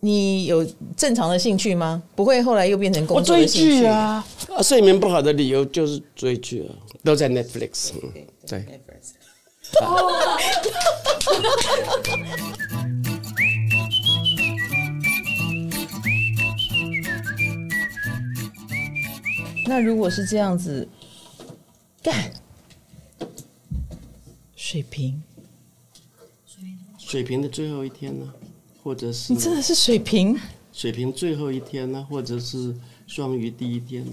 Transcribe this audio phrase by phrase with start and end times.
[0.00, 0.64] 你有
[0.96, 2.02] 正常的兴趣吗？
[2.16, 3.68] 不会后来又变成工作的兴趣？
[3.68, 6.72] 我追剧啊，啊，睡眠不好的理由就是追剧啊，
[7.04, 7.92] 都在 Netflix。
[8.02, 8.12] 嗯，
[8.46, 8.80] 对。
[19.66, 20.88] 那如果是这样子，
[22.02, 22.32] 干
[24.56, 25.22] 水瓶，
[26.98, 28.34] 水瓶的最后一天呢？
[28.82, 30.38] 或者是你真的是水瓶？
[30.72, 32.06] 水瓶最后一天呢？
[32.08, 32.74] 或者是
[33.06, 34.12] 双鱼第一天呢？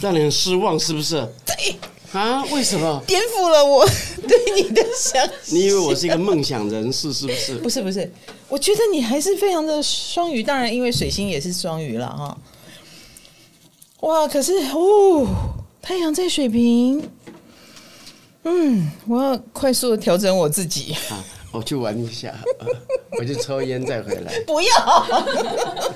[0.00, 1.14] 让你很失望是不是？
[1.46, 1.76] 对
[2.12, 2.44] 啊？
[2.46, 3.02] 为什么？
[3.06, 3.86] 颠覆了我
[4.26, 5.24] 对你的想。
[5.50, 7.54] 你以为我是一个梦想人士是不是？
[7.58, 8.10] 不是不是，
[8.48, 10.42] 我觉得你还是非常的双鱼。
[10.42, 12.38] 当然，因为水星也是双鱼了哈。
[14.00, 14.26] 哇！
[14.26, 15.28] 可是哦，
[15.80, 17.08] 太阳在水瓶。
[18.44, 20.92] 嗯，我要快速的调整我自己。
[21.10, 22.34] 啊，我去玩一下，
[23.18, 24.40] 我去抽烟再回来。
[24.46, 24.74] 不要。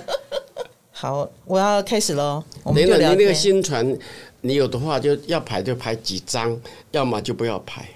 [0.93, 2.43] 好，我要开始喽。
[2.75, 3.97] 你那，你那个新船，
[4.41, 6.59] 你有的话就要排就排几张，
[6.93, 7.87] 要么就不要排。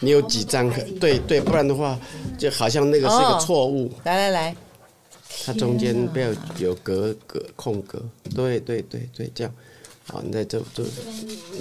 [0.00, 1.98] 你有几张可对对，不然的话
[2.36, 3.90] 就好像那个是一个错误。
[4.04, 4.56] 来来来，
[5.46, 8.02] 它中间不要有格格空格。
[8.34, 9.52] 对对对对，这样。
[10.06, 10.84] 好，你在这这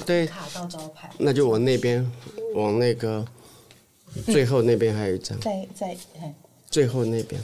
[0.06, 0.28] 对。
[0.28, 1.10] 卡到招牌。
[1.18, 2.06] 那就往那边，
[2.56, 3.26] 往那个
[4.26, 5.40] 最后那边还有一张。
[5.40, 5.98] 在在
[6.70, 7.42] 最后那边，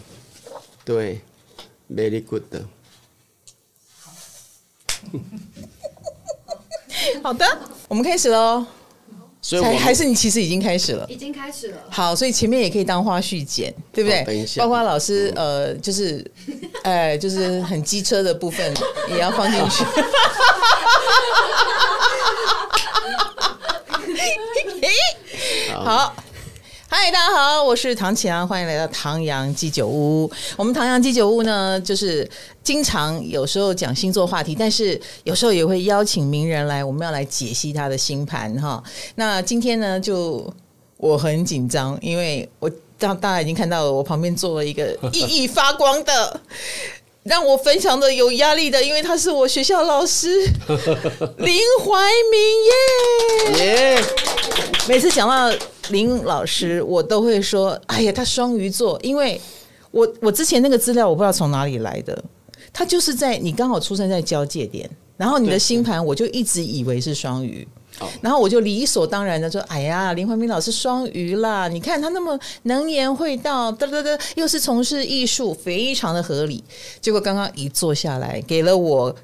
[0.86, 1.22] 对
[1.94, 2.44] ，very good。
[7.23, 7.45] 好的，
[7.88, 8.66] 我们开始喽。
[9.42, 11.78] 所以还是你其实已经开始了，已经开始了。
[11.90, 14.22] 好，所以前面也可以当花絮剪，对不对？
[14.25, 16.23] 等一下，包括老师呃，就是，
[16.84, 18.73] 哎，就是很机车的部分
[19.09, 19.84] 也要放进去。
[25.73, 26.14] 好。
[26.92, 30.30] 嗨，大家好，我是唐启阳，欢迎来到唐阳鸡酒屋。
[30.58, 32.28] 我们唐阳鸡酒屋呢，就是
[32.64, 38.84] 经常有时候讲星座话题，但是有时候也会邀请名人来，我们要来解析他的星盘哈。
[39.13, 40.52] 那今天呢，就
[40.97, 46.42] 我很紧张，因为我大大家已经看到了，我旁边坐了一个熠熠发光的，
[47.22, 50.44] 让我非常的有压力的，因为他是我学校老师
[51.38, 51.56] 林
[51.86, 52.00] 怀
[52.31, 54.03] 民耶耶。
[54.89, 55.55] 每次讲到。
[55.91, 59.41] 林老师，我都会说，哎呀，他双鱼座，因为
[59.89, 62.23] 我我之前那个资料我不知道从哪里来的，
[62.72, 67.67] 他就是在你刚好出生在交界点，然后你的星盘我就一直以为是双鱼，
[68.22, 76.63] 然后我就理所当然的说，哎呀，林怀民老师双鱼啦，你看他那么能言会道，哒哒哒，又是从事艺术，非常的合理。
[77.01, 79.16] 结果刚刚一坐下来，给了我。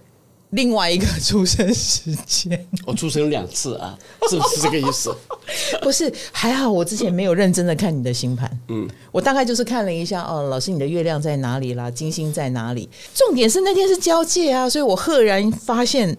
[0.55, 3.97] 另外一个出生时间， 我出生两次啊，
[4.29, 5.13] 是不是这个意思？
[5.83, 11.91] 不是，还好我之前没有认真的看你的星盘，嗯，我大概就是看了一下，哦，老师你的月亮在哪里啦？
[11.91, 12.89] 金星在哪里？
[13.13, 16.17] 重点是那天是交界啊，所以我赫然发现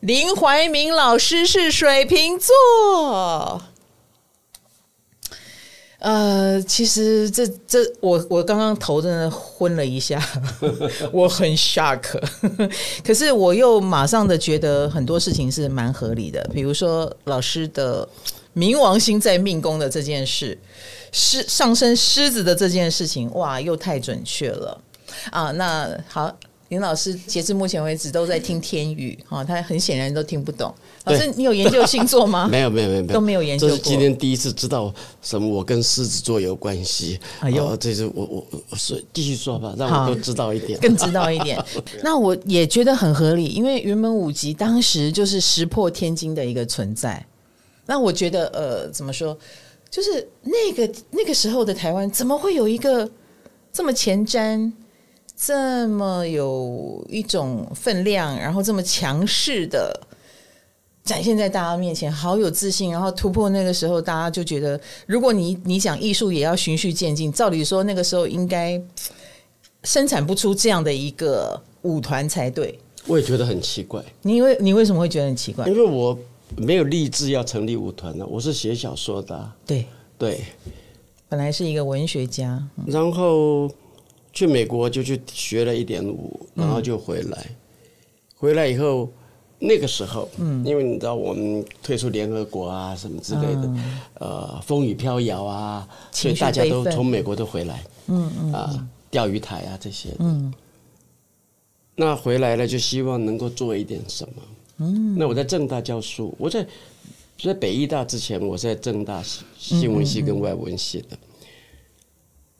[0.00, 3.60] 林怀民老师是水瓶座。
[6.04, 10.22] 呃，其实这这我我刚刚头真的昏了一下，
[11.10, 12.02] 我很 shock，
[13.02, 18.06] 可是我又马上的觉得很多事情是蛮合理的，比如说老师的
[18.54, 20.58] 冥王星在命宫的这件事，
[21.10, 24.78] 狮上升狮子的这件事情，哇，又太准确了
[25.30, 25.50] 啊！
[25.52, 26.36] 那好。
[26.68, 30.74] 林老师截至目前为止都在听天语，哈，他很显然都听不懂。
[31.04, 32.48] 老师，你有研究星座吗？
[32.50, 33.76] 没有，没有，没有，都没有研究过。
[33.76, 37.20] 这是今天第一次知道什么我跟狮子座有关系。
[37.40, 41.62] 哎呦，这是我我我是继续说吧，让我都知道一点，更知道一点。
[42.02, 47.24] 那我也觉得很合理，因为云门舞集当时就是石破天惊的一个存在。
[47.86, 49.36] 那我觉得，呃，怎么说，
[49.90, 53.06] 就是那个那个时候的台湾，怎么会有一个
[53.70, 54.72] 这么前瞻？
[55.36, 60.00] 这么有一种分量，然后这么强势的
[61.04, 62.90] 展现在大家面前，好有自信。
[62.90, 68.80] 然后突破那个时候，大家就觉得，如果你你讲艺术也要循序渐进，照理说那个时候应该
[69.84, 72.78] 生产不出这样的一个舞团才对。
[73.06, 74.02] 我也觉得很奇怪。
[74.22, 75.66] 你为你为什么会觉得很奇怪？
[75.66, 76.18] 因为我
[76.56, 79.54] 没有立志要成立舞团呢，我是写小说的啊。
[79.66, 79.86] 对
[80.18, 80.44] 对，
[81.28, 83.70] 本来是一个文学家，然后。
[84.36, 87.38] 去美国就去学了一点舞，然后就回来。
[87.46, 87.54] 嗯、
[88.34, 89.08] 回来以后，
[89.58, 100.52] 那个时候，嗯，因为你知道我们退出联合国啊，什么之类的，嗯、呃，风雨飘摇啊，所以大家都从美国都回来，嗯嗯，啊，钓鱼台啊这些，嗯。
[101.96, 104.42] 那回来了就希望能够做一点什么，
[104.78, 105.16] 嗯。
[105.16, 106.66] 那我在正大教书，我在
[107.40, 109.22] 在北医大之前，我在正大
[109.56, 111.16] 新闻系跟外文系的。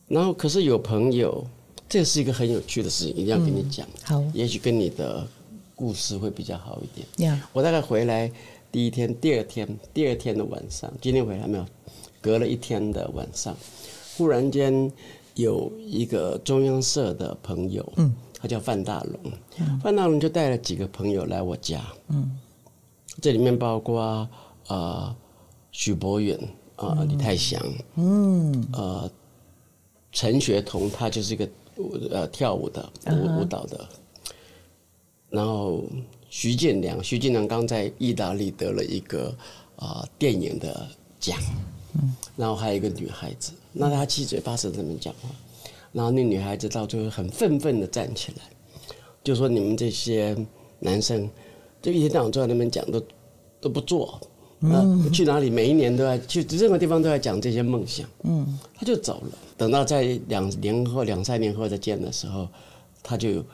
[0.07, 1.45] 然后可是有朋友，
[1.89, 3.87] 这是一个很有趣的事情，一定要跟你讲。
[4.05, 5.27] 好，也许跟你的
[5.75, 7.29] 故事会比较好一点。
[7.29, 8.31] 呀，我大概回来
[8.73, 11.67] 第一天、第二天、第二天的晚上，今天回来没有？
[12.21, 13.57] 隔了一天的晚上，
[14.17, 14.91] 忽然间
[15.35, 19.33] 有一个中央社的朋友，嗯，他叫范大龙，
[19.83, 22.39] 范大龙就带了几个朋友来我家，嗯，
[23.21, 24.29] 这里面包括
[25.71, 26.39] 许博远
[26.77, 27.63] 啊、呃、李泰祥，
[27.97, 29.11] 嗯，呃。
[30.17, 31.49] 陈学彤，他就是一个
[32.09, 33.85] 呃跳舞的舞舞蹈的，
[35.35, 35.83] 然后
[36.31, 39.35] 徐建良，徐建良刚在意大利得了一个
[39.75, 40.87] 啊、呃、电影的
[41.19, 41.37] 奖，
[42.37, 45.29] 然后还有一个女孩子，那他七嘴八舌这么讲话，
[45.91, 48.43] 然后那女孩子到最后很愤愤的站起来，
[49.25, 50.37] 就说你们这些
[50.79, 51.29] 男生，
[51.83, 53.03] 就一天到晚坐在那边讲都
[53.61, 54.21] 都不做。
[54.61, 55.51] 嗯，去哪里？
[55.51, 58.09] 每一年都要去任何地方都要讲这些梦想。
[58.23, 59.39] 嗯，他就走了。
[59.59, 62.49] 等到在两年后、两三年后再见的时候，
[63.03, 63.45] 他就有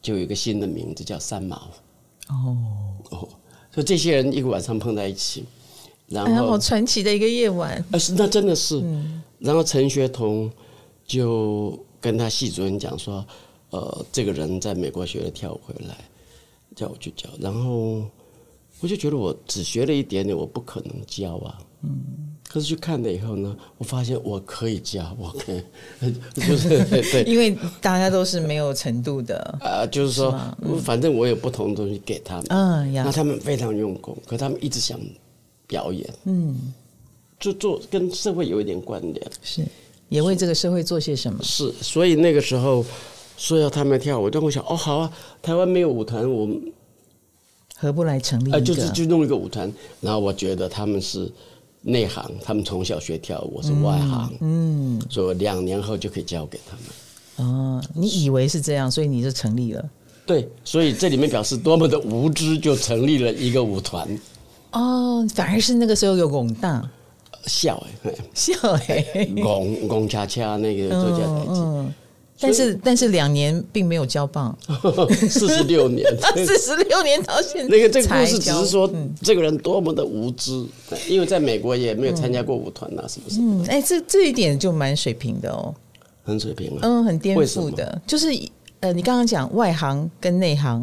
[0.00, 1.56] 就有一个新的名字叫三毛。
[2.28, 2.56] 哦
[3.10, 3.28] 哦，
[3.72, 5.44] 所以这些人一个晚上碰在一起，
[6.06, 7.84] 然后、哎、好传奇的一个夜晚。
[7.90, 8.80] 呃，是那真的是。
[8.80, 10.50] 嗯、然后陈学彤
[11.06, 13.24] 就跟他系主任讲说
[13.70, 15.96] ：“呃，这个人在美国学了跳舞回来，
[16.74, 18.02] 叫我去教。”然后。
[18.82, 21.58] 我就觉得我只学了一点点，我不可能教啊。
[21.82, 22.29] 嗯。
[22.52, 25.62] 可是去看了以后呢，我发现我可以教，我可以，
[26.34, 26.68] 不是
[27.12, 27.22] 对。
[27.22, 29.36] 因为大家都是没有程度的。
[29.60, 30.36] 啊，就是说，
[30.82, 32.46] 反正我有不同的东西给他们。
[32.48, 34.98] 嗯，那他们非常用功，可他们一直想
[35.68, 36.04] 表演。
[36.24, 36.72] 嗯。
[37.38, 39.30] 就做跟社会有一点关联。
[39.42, 39.64] 是。
[40.08, 41.38] 也为这个社会做些什么？
[41.44, 41.72] 是。
[41.80, 42.84] 所以那个时候
[43.36, 46.60] 说要他们跳舞，我就会想，哦，好啊，台湾没有舞团，我们。
[47.76, 48.58] 何不来成立一个？
[48.58, 49.72] 呃，就是就弄一个舞团，
[50.02, 51.32] 然后我觉得他们是
[51.82, 57.48] 内行，他们从小学跳舞，我是外行，嗯，嗯，所以两年后就可以交给他们。
[57.48, 59.82] 哦，你以为是这样，所以你就成立了？
[60.26, 64.06] 对，所以这里面表示多么的无知，就成立了一个舞团。
[64.72, 66.86] 哦，反而是那个时候有拱大
[67.46, 68.54] 笑哎，笑
[68.86, 71.84] 哎，拱拱恰恰那个作家台词。
[72.40, 74.56] 但是但是两年并没有交棒，
[75.28, 76.04] 四十六年，
[76.46, 77.68] 四十六年到现在。
[77.68, 78.90] 那个这个故事只是说
[79.22, 80.64] 这个人多么的无知，
[81.08, 83.40] 因为在美国也没有参加过舞团呐，是不是？
[83.40, 85.74] 嗯，哎，这这一点就蛮水平的哦，
[86.24, 88.28] 很水平啊，嗯，很颠覆的，就是
[88.80, 90.82] 呃，你刚刚讲外行跟内行。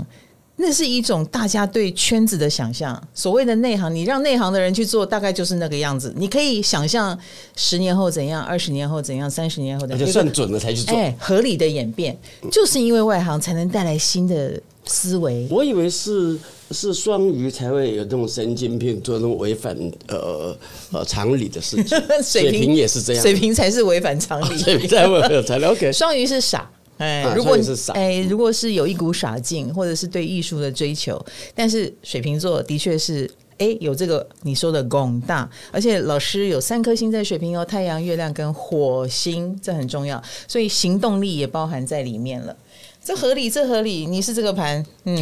[0.60, 3.00] 那是一种大家对圈子的想象。
[3.14, 6.12] 所谓的内行，你让内行的人去做，大概就是那个样子。
[6.18, 7.18] 你可以想象
[7.56, 10.98] 十年后怎样，二十年后怎样，三十年后怎样，就算准了才去做。
[10.98, 12.18] 哎，合理的演变，
[12.52, 15.48] 就是因为外行才能带来新的思维。
[15.52, 16.38] 我以为是
[16.72, 19.78] 是双鱼才会有这种神经病，做那种违反
[20.08, 20.58] 呃
[20.92, 21.98] 呃常理的事情。
[22.24, 25.66] 水平也是这样，水平才是违反常理， 水平才违反常理。
[25.66, 26.68] OK，双鱼是傻。
[26.98, 27.94] 哎，如果是傻。
[27.94, 31.24] 哎，如果是有一股傻劲，或者是对艺术的追求，
[31.56, 42.56] 但是水瓶座的确是哎，有这个你说的广大，而且老师有三颗星在水瓶哦，太阳、月亮跟火星，这很重要，所以行动力也包含在里面了。
[43.04, 45.18] 这合理，这合理，你是这个盘，嗯，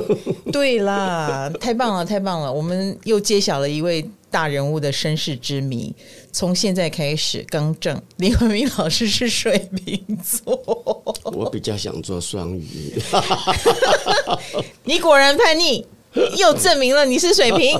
[0.50, 5.94] 对啦，太棒了，太棒了，我们又揭晓了一位大人物的身世之谜。
[6.32, 10.54] 从现在开始更正， 林文明老师是水瓶座，
[11.24, 13.00] 我比较想做双鱼，
[14.84, 15.86] 你果然叛逆。
[16.38, 17.78] 又证明了你是水瓶。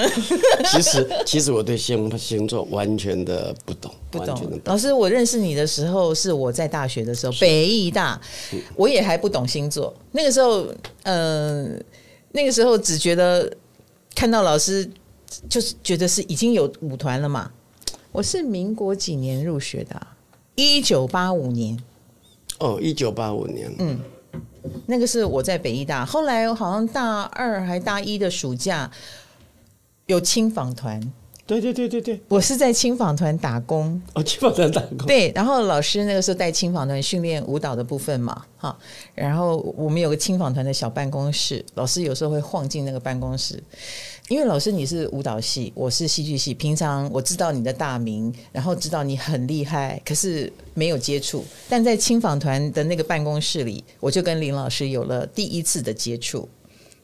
[0.72, 4.50] 其实，其实我对星星座完全的不懂，不懂。
[4.64, 8.18] 老师，我认识你的时候是我在大学的时候，北艺大，
[8.76, 9.94] 我也还不懂星座。
[10.12, 10.62] 那个时候，
[11.02, 11.82] 嗯、呃，
[12.32, 13.54] 那个时候只觉得
[14.14, 14.90] 看到老师，
[15.48, 17.50] 就是觉得是已经有舞团了嘛。
[18.12, 20.06] 我是民国几年入学的？
[20.54, 21.78] 一九八五年。
[22.58, 23.74] 哦，一九八五年。
[23.78, 24.00] 嗯。
[24.86, 28.90] 那个是我在北医大，后来好像大二还大一的暑假
[30.06, 31.00] 有青访团，
[31.46, 38.76] 对对对对对，我是在青访团打工，哦，青访团打工，对，然后老师那个时候带青访团训练舞蹈的部分嘛，哈，
[39.14, 43.62] 然后我们有个青访团的小办公室，老师有时候会晃进那个办公室。
[44.28, 51.44] 因为老师你是舞蹈系，我是戏剧系，平常我知道你的大名，然后知道你很厉害，可是没有接触。
[51.68, 56.48] 但在青访团的那个办公室里，我就跟林老师有了第一次的接触。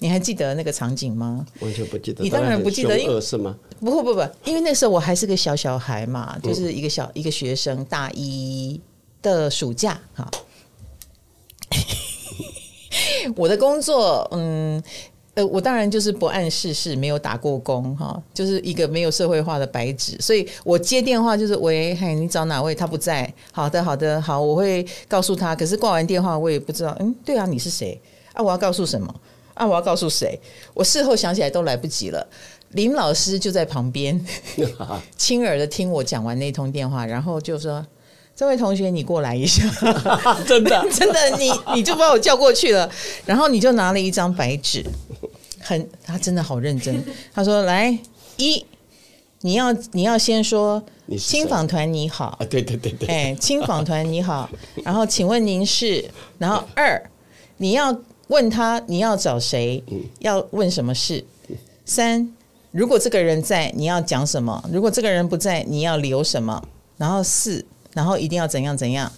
[0.03, 1.47] 你还记得那个场景吗？
[1.61, 2.23] 完全不记得。
[2.25, 3.57] 你当然不记得，因为是吗？
[3.81, 8.81] 不不不不，因为那时候我还是个小小孩嘛，就是一个小一个学生，大一
[9.23, 10.29] 的暑假哈。
[13.37, 14.83] 我的工作，嗯。
[15.35, 22.75] 呃，我当然就是不谙世事，没有打过工哈，就是一个没有社会化的白纸，所以我接电话就是喂，嘿，你找哪位？
[22.75, 23.33] 他不在。
[23.51, 25.57] 好的，好的，好，我会告诉他。
[25.57, 27.99] 可是挂完电话，我也不知道，嗯，对啊，你是谁？
[28.35, 29.15] 啊，我要告诉什么？
[29.55, 30.39] 啊，我要告诉谁？
[30.75, 32.27] 我事后想起来都来不及了。
[32.71, 34.19] 林老师就在旁边，
[35.17, 37.87] 亲耳的听我讲完那通电话，然后就说。
[38.35, 39.63] 这位同学，你过来一下，
[40.49, 42.91] 真的 真的，你你就把我叫过去了，
[43.27, 44.83] 然后你就拿了一张白纸，
[45.61, 47.05] 很他真的好认真。
[47.35, 47.97] 他说：“来
[48.39, 48.65] 一，
[49.43, 50.83] 你要你要先说，
[51.19, 54.49] 青访团你好，啊，对对对对，哎，青访团你好，
[54.83, 56.03] 然后请问您是，
[56.39, 57.11] 然后二，
[57.59, 57.93] 你要
[58.33, 59.85] 问他你要找谁，
[60.21, 61.23] 要问什么事，
[61.85, 62.33] 三，
[62.71, 64.65] 如果这个人在，你要讲什么？
[64.73, 66.67] 如果这个人不在，你要留什么？
[66.97, 69.13] 然后四。”然后一定要怎样怎样，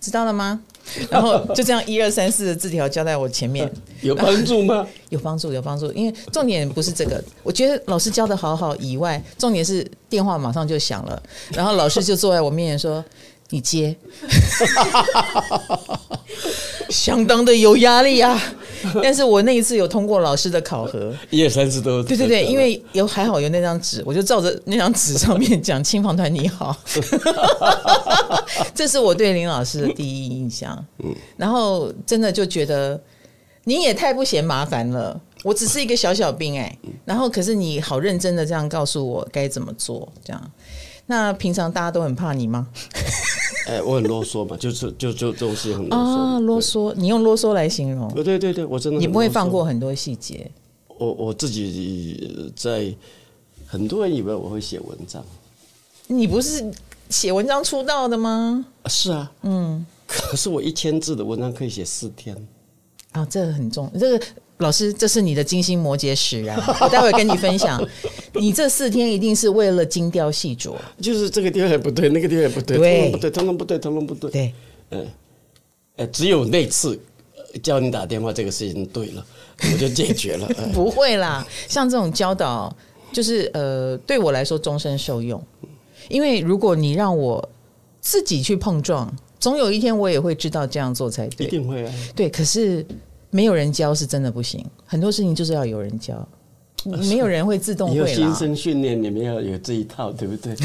[0.00, 0.60] 知道了吗？
[1.08, 4.84] 然后就这样一二三四的字条交在我前面， 有帮助吗？
[5.10, 5.92] 有帮助，有帮助。
[5.92, 13.04] 因为重点不是这个，我觉得老师教的好好以外，重点是电话马上就响了，然后老师就坐在我面前说
[13.50, 13.94] ：“你接。”
[16.88, 18.40] 相当的有压力啊！
[19.02, 26.76] 但是我那一次有通过老师的考核，一二三四都对对对，因为有还好有那张纸，我就照着那张纸上面讲“青访团你好”，
[28.74, 30.84] 这是我对林老师的第一印象。
[31.02, 33.00] 嗯，然后真的就觉得
[33.64, 40.50] 你也太不嫌麻烦了，我只是一个小小兵哎，然后可是你好认真的这样告诉我该怎么做，这样。
[41.06, 42.68] 那平常大家都很怕你吗？
[43.66, 48.08] 哎、欸，我很啰嗦嘛，就是就就这种事很啰嗦啊，啰嗦，你用啰嗦来形容？
[48.14, 50.48] 对对对，我真的你不会放过很多细节。
[50.98, 52.94] 我我自己在
[53.66, 55.24] 很多人以为我会写文章，
[56.06, 56.64] 你不是
[57.10, 58.64] 写文章出道的吗？
[58.86, 62.36] 是啊，嗯，可是我一千字的文章可以写四天
[63.10, 64.26] 啊，这个很重，这个。
[64.58, 67.78] 老师，这是你的金星摩羯使然， 我待会跟你分享。
[68.32, 74.30] 你这四天一定是为了精雕细琢，就是这个地方也不对，那个地方也不对，对，不对，通通不对，通通不对。
[74.30, 74.54] 对，
[74.92, 75.06] 嗯，
[75.96, 76.98] 呃，只有那次
[77.62, 79.26] 叫你打电话，这个事情对了，
[79.72, 80.48] 我就解决了。
[80.72, 82.74] 不会啦，像这种教导，
[83.12, 85.42] 就是呃，对我来说终身受用。
[86.08, 87.46] 因为如果你让我
[88.00, 91.46] 自己去碰撞，总有一天我也会知道这样做才对。
[91.46, 91.92] 一定会啊。
[92.14, 92.84] 对，可是。
[93.36, 96.26] 没有人教是真的不行，很多事情就是要有人教，
[97.06, 98.06] 没有人会自动会啦。
[98.06, 100.56] 新生训练里面要有这一套，对不对？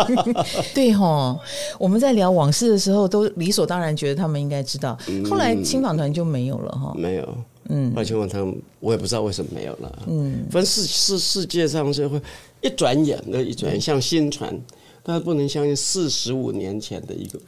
[0.72, 1.38] 对齁，
[1.78, 4.96] 我们在聊往事的时候，都理所当然觉得他们应该知道。
[5.28, 7.28] 后来青访团就没有了哈，没有，
[7.68, 12.18] 嗯，而且我他们我也不知道为什么没有了，嗯，反正世世世界上就会
[12.62, 14.58] 一转眼的一转眼，像新传，
[15.02, 17.40] 大家不能相信四十五年前的一个，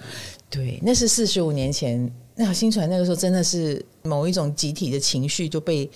[0.49, 2.11] 对，那是四十五年前。
[2.35, 5.89] 那新传那个时候真的是某一种集体的情绪就被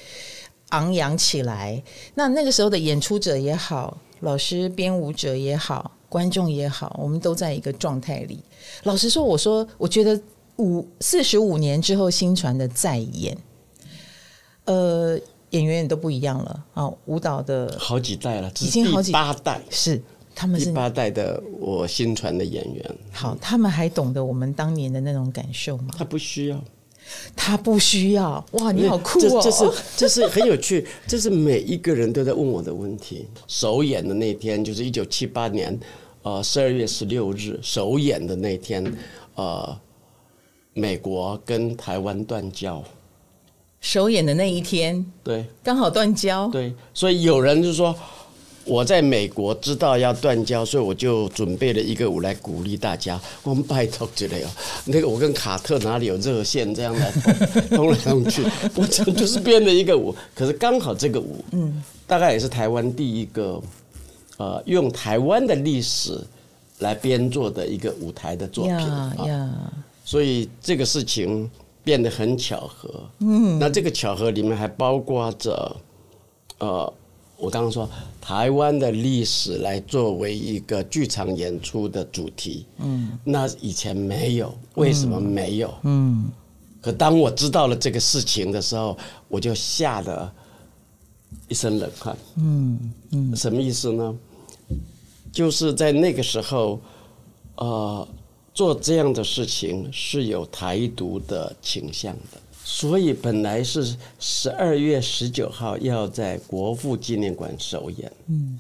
[0.68, 1.82] 昂扬起来。
[2.14, 8.38] 那那个时候的演出者也好，老师、编舞者也好，观众也好，我们都在一个状态里。
[8.82, 10.20] 老实说，我说我觉得
[10.58, 13.36] 五四十五年之后新传的再演，
[14.66, 15.18] 呃，
[15.50, 20.02] 演员也都不一样了啊，舞蹈的好几代了，已经好几八代是。
[20.38, 22.96] 他们是第八代的我新传的演员。
[23.10, 25.88] 好，他们还懂得我们当年的那种感受吗？
[25.96, 26.62] 他不需要，
[27.34, 28.44] 他不需要。
[28.52, 29.40] 哇，你好酷哦！
[29.42, 33.26] 这，这是这是很有趣， 这是每一个人都在问我的问题。
[33.48, 35.80] 首演的那天就是一九七八年，
[36.20, 38.84] 呃，十二月十六日首演的那天，
[39.36, 39.74] 呃，
[40.74, 42.84] 美国跟台湾断交。
[43.80, 46.48] 首演的那一天，对，刚好断交。
[46.48, 47.96] 对，所以有人就说。
[48.66, 53.18] 我在美国知道要断交，所以我就准备了一个舞来鼓励大家。
[53.44, 54.48] 我们拜托之类哦，
[54.86, 57.10] 那个我跟卡特哪里有热线这样来
[57.70, 58.42] 通来通去，
[58.74, 60.12] 我就就是编了一个舞。
[60.34, 63.62] 可是刚好这个舞，嗯，大概也是台湾第一个，
[64.36, 66.20] 呃，用台湾的历史
[66.80, 69.72] 来编做的一个舞台的作品啊。
[70.04, 71.48] 所以这个事情
[71.84, 72.90] 变得很巧合。
[73.20, 75.76] 嗯，那这个巧合里面还包括着，
[76.58, 76.92] 呃。
[77.38, 77.88] 我刚刚说
[78.20, 85.72] 台湾的历史来作为一个剧场演出的主题，嗯，那以前没有，为什么没有？
[85.82, 86.30] 嗯，
[86.80, 88.96] 可当我知道了这个事情的时候，
[89.28, 90.32] 我就吓得
[91.48, 92.16] 一身冷汗。
[92.36, 94.16] 嗯嗯，什么意思呢？
[95.30, 96.80] 就是在那个时候，
[97.56, 98.08] 呃，
[98.54, 102.40] 做这样的事情是有台独的倾向的。
[102.68, 108.58] 所以本来是十二月十九号要在国父纪念馆首演，嗯，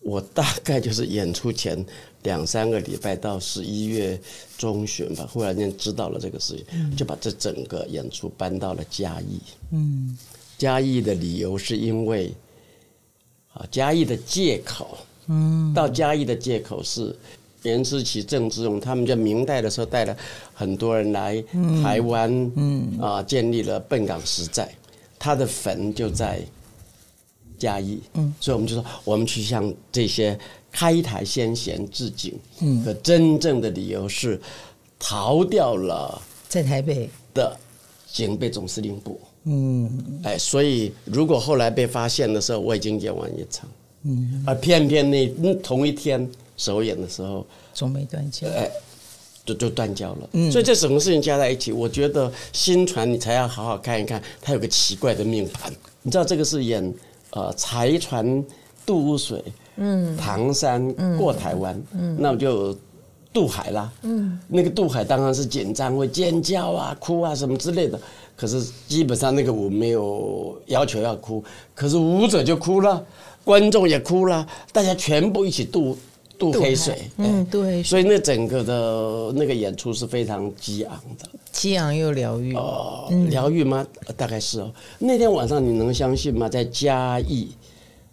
[0.00, 1.84] 我大概就是演出前
[2.22, 4.18] 两三个礼拜到十一月
[4.56, 9.38] 中旬吧，忽然间知道了这个事情，就把这整个演出搬到了嘉义，
[9.70, 10.16] 嗯，
[10.56, 12.32] 嘉义的理由是因为
[13.52, 17.14] 啊，嘉义的借口，嗯，到嘉义的借口是
[17.66, 20.16] 颜思齐、郑芝龙他们在明代的时候带了
[20.54, 21.42] 很多人来
[21.82, 24.68] 台湾，嗯啊，建立了笨港石寨，
[25.18, 26.40] 他的坟就在
[27.58, 30.38] 嘉义，嗯，所以我们就说，我们去向这些
[30.70, 34.40] 开台先贤致敬，嗯，的真正的理由是
[34.98, 37.56] 逃掉了在台北的
[38.12, 39.20] 警备总司令部。
[39.44, 43.68] 嗯，哎，所以如果后来被发现的时候，我已经演完一场，
[44.02, 48.70] 嗯，而偏偏那同一天首演的时候，总没断交，哎，
[49.44, 50.28] 就就断交了。
[50.32, 55.72] 嗯，所以这什么事情加在一起，我觉得新传你才要好好看一看，它有个奇怪的命盘。
[56.02, 56.94] 你知道这个是演
[57.30, 58.44] 呃财船
[58.84, 59.42] 渡污水，
[59.76, 62.76] 嗯，唐山过台湾，嗯，那我就
[63.32, 68.00] 渡海啦，嗯，那个渡海当然是紧张，会尖叫啊、哭啊什么之类的。
[68.36, 71.42] 可是基本上那个舞没有要求要哭，
[71.74, 73.02] 可是舞者就哭了，
[73.44, 75.96] 观众也哭了，大家全部一起渡
[76.38, 83.86] 渡黑水，嗯，渡黑水，所以那整个的那个演出是非常激昂的，激昂又疗愈哦，疗愈吗？
[84.16, 84.72] 大概是哦。
[84.98, 86.48] 那天晚上你能相信吗？
[86.48, 87.48] 在嘉义，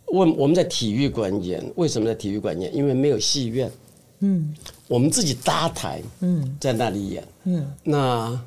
[0.08, 2.76] 问我们在体育馆演，为什么在体育馆演？
[2.76, 3.72] 因为没有戏院，
[4.20, 4.54] 嗯，
[4.88, 8.40] 我们自己搭台，嗯，在那里演，嗯，那。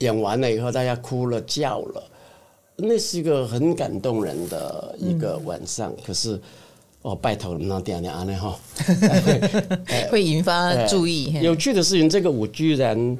[0.00, 2.04] 演完了以后，大家哭了叫了，
[2.76, 5.90] 那是一个很感动人的一个晚上。
[5.90, 6.38] 嗯、可是，
[7.06, 8.58] 哦，拜托那点点安内哈，
[10.10, 11.32] 会引发注意。
[11.40, 13.16] 有趣的事情，这个舞居然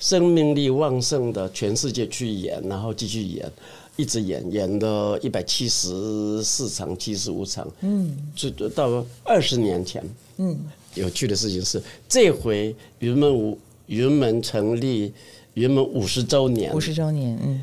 [0.00, 3.48] 生命力旺盛的全世界去演，然后继续演，
[3.94, 7.64] 一直演，演了一百七十四场、七十五场。
[7.82, 10.02] 嗯，就到二十年前。
[10.38, 10.58] 嗯，
[10.94, 13.56] 有趣的事情是，这回云门舞
[13.86, 15.12] 云门成立。
[15.54, 17.60] 云门五十周年，五十周年，嗯，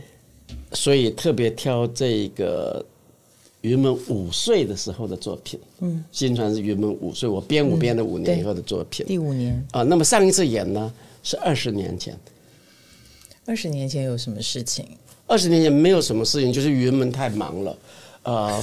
[0.74, 2.86] 所以特别挑这个
[3.67, 9.65] 云门五岁的时候的作品，嗯，新传是云门五岁，我编舞编了五年以后的作品，第五年。
[9.71, 9.83] 啊。
[9.83, 12.17] 那么上一次演呢是二十年前，
[13.45, 14.86] 二十年前有什么事情？
[15.27, 17.77] 二十年前没有什么事情，就是云门太忙了。
[18.24, 18.61] 啊，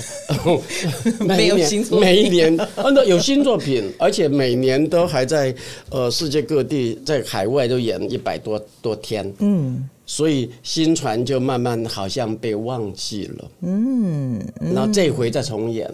[1.27, 5.55] 没有新作，每一年按照有新作品，而且每年都还在
[5.89, 15.91] 呃世界各地，在海外都演一百多多天，嗯，所以新传就慢慢好像被忘记了，嗯，然后这回再重演，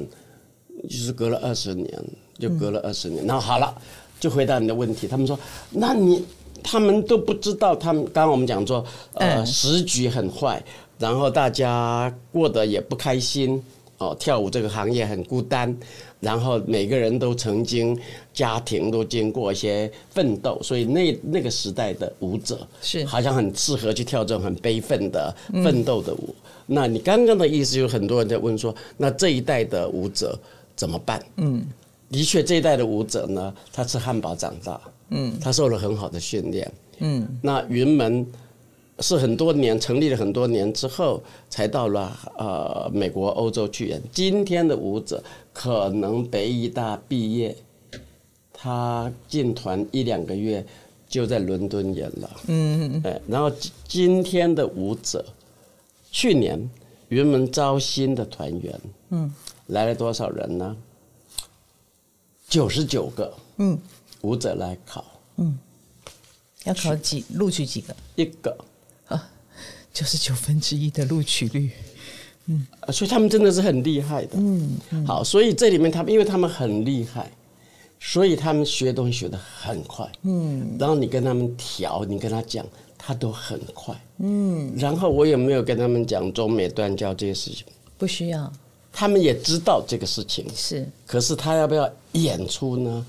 [0.89, 2.05] 就是隔了二十年，
[2.39, 3.75] 就隔了二十年，然后好了，
[4.19, 5.39] 就回答你的问题，他们说，
[5.71, 6.25] 那你
[6.63, 10.63] 他们都不知道，他们刚刚我们讲说，呃，时局很坏。
[10.99, 13.63] 然后大家过得也不开心
[14.01, 15.77] 哦，跳舞这个行业很孤单，
[16.21, 17.95] 然后每个人都曾经
[18.33, 26.35] 家庭都经过一些奋斗，所以那那个时代的舞者是好像很适合去跳这种很悲愤的奋斗的舞。
[26.65, 30.39] 那你刚刚的意思，有很多人在问说，那这一代的舞者
[30.75, 31.23] 怎么办？
[31.37, 31.63] 嗯，
[32.11, 38.27] 的确，这一代的舞者呢，他吃汉堡长大，嗯，他受了很好的训练，嗯，那云门。
[39.01, 44.01] 是很多年成立了很多年之后，才到了呃美国、欧洲去演。
[44.13, 47.57] 今天的舞者可能北艺大毕业，
[48.53, 50.65] 他进团一两个月
[51.09, 52.31] 就在伦敦演了。
[52.47, 53.21] 嗯嗯。
[53.27, 53.51] 然后
[53.89, 55.25] 今天的舞者，
[56.11, 56.71] 去年
[57.09, 59.35] 云门招新的团员，嗯，
[59.69, 60.77] 来了多少人呢？
[62.49, 63.33] 九十九个。
[63.57, 63.79] 嗯，
[64.23, 65.05] 舞者来考。
[65.37, 65.59] 嗯，
[66.65, 67.25] 要考几？
[67.35, 67.97] 录取几个？
[68.17, 68.57] 一个。
[69.93, 71.71] 就是九分之一的录取率，
[72.47, 77.31] 嗯，所以他们真的是很厉害的，嗯，嗯，好，所以这里面他们，因为他们很厉害，
[77.99, 82.65] 所以他们学东西学的很快，嗯，然后你跟他们调，你跟他讲，
[82.97, 87.65] 他都很快，嗯，然后我也没有跟他们讲中美断交这些事情，
[87.99, 88.53] 不需要，
[88.93, 90.47] 他们也知道这个事情。
[90.55, 93.05] 是，可是他要不要演出呢？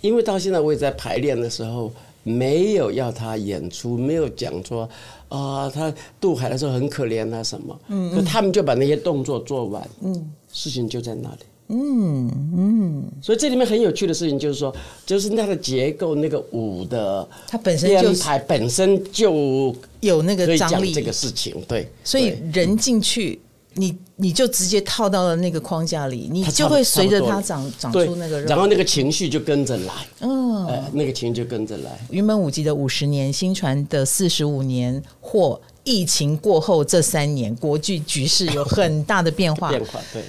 [0.00, 1.92] 因为到现在我也在排练的时候。
[2.28, 4.90] 没有要他演出，没有讲说
[5.28, 7.78] 啊，他渡海的时候很可怜啊什么，
[8.24, 23.40] 他们就把那些动作做完，嗯，事情就在那里，嗯嗯，所以这里面很有趣的事情就是说，就是那个结构，那个舞的，它本身就台本身就有那个张力，这个事情对，所以人进去。
[23.78, 31.90] 你你就直接套到了那个框架里，你就会随着它长长出那个肉，然后那个情绪就跟着来，嗯，哎，那个情绪就跟着来。
[32.10, 40.22] 云门舞集的五十年，新传的四十五年，或疫情过后这三年，国际局势有很大的变化， 变化，对，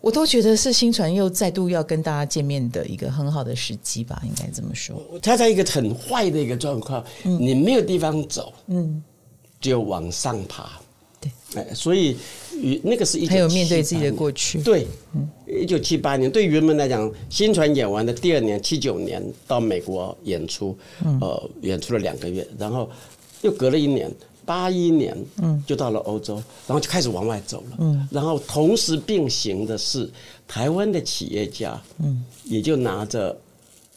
[0.00, 4.96] 我都觉得是新传又再度要跟大家见面的一个很好的时机吧，应该这么说。
[5.20, 9.02] 它在一个很坏的一个状况，你没有地方走，嗯，
[9.60, 10.70] 就往上爬。
[11.54, 12.16] 哎，所以
[12.60, 14.62] 与那个是一，还有面对自己的过去。
[14.62, 14.86] 对，
[15.46, 20.76] 一九七八年，对于云门来讲，新传演完的第二年，七九年到美国演出，
[21.20, 22.88] 呃，演出了两个月，然后
[23.42, 24.10] 又隔了一年，
[24.44, 26.34] 八一年，嗯，就到了欧洲，
[26.66, 30.08] 然后就开始往外走了，嗯，然后同时并行的是
[30.46, 33.36] 台湾的企业家，嗯，也就拿着。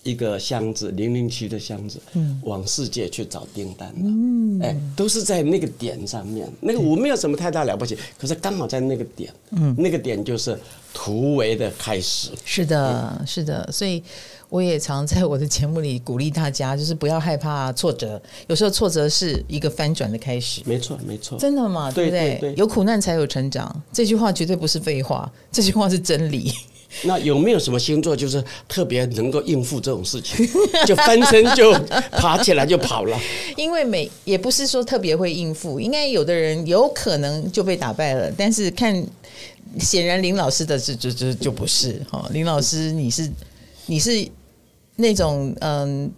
[0.05, 6.47] 一个箱子，零零七的箱子，嗯，往世界去找订单了，嗯，哎，都是在那个点上面。
[6.61, 10.57] 那个我没有什么太大了不起，可是刚好在那个点，嗯，那个点就是
[10.93, 12.29] 突围的开始。
[12.45, 14.03] 是的，是的，所以
[14.49, 20.61] 我也常在我的节目里鼓励大家，就是不要害怕挫折，有时候挫折是一个翻转的开始。
[20.65, 21.91] 没错，没错，真的吗？
[21.91, 22.37] 对不对？
[22.39, 26.53] 对，有苦难才有成长，这句话绝对不是废话，这句话是真理。
[27.03, 30.47] 那有没有什么星座就是特别能够应付这种事情，
[30.87, 31.73] 就翻身就
[32.11, 33.19] 爬起来就跑了？
[33.57, 39.05] 因为每也不是说特别会应付，应该有的人有可能就被打败了，但是看
[39.79, 43.29] 显然林老师的是就就就不是哈，林老师你是
[43.85, 44.27] 你是
[44.95, 46.11] 那种嗯。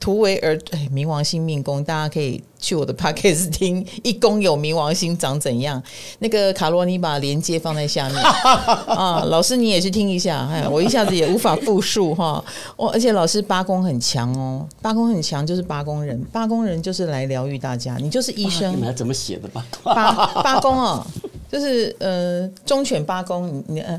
[0.00, 5.82] 突围而哎，冥王星命宫，大家可以去我的 podcast 听一公有冥王星长怎样。
[6.18, 9.22] 那个卡罗，尼把连接放在下面啊。
[9.26, 10.46] 老师，你也去听一下。
[10.50, 12.42] 哎，我一下子也无法复述哈。
[12.76, 17.96] 哦，而且老师八宫很强哦，八宫很强就是八宫人，八宫人就是来疗愈大家。
[17.98, 19.64] 你就是医生，你们怎么写的吧？
[19.82, 21.06] 八八宫哦。
[21.50, 23.98] 就是呃，忠犬八公，你呃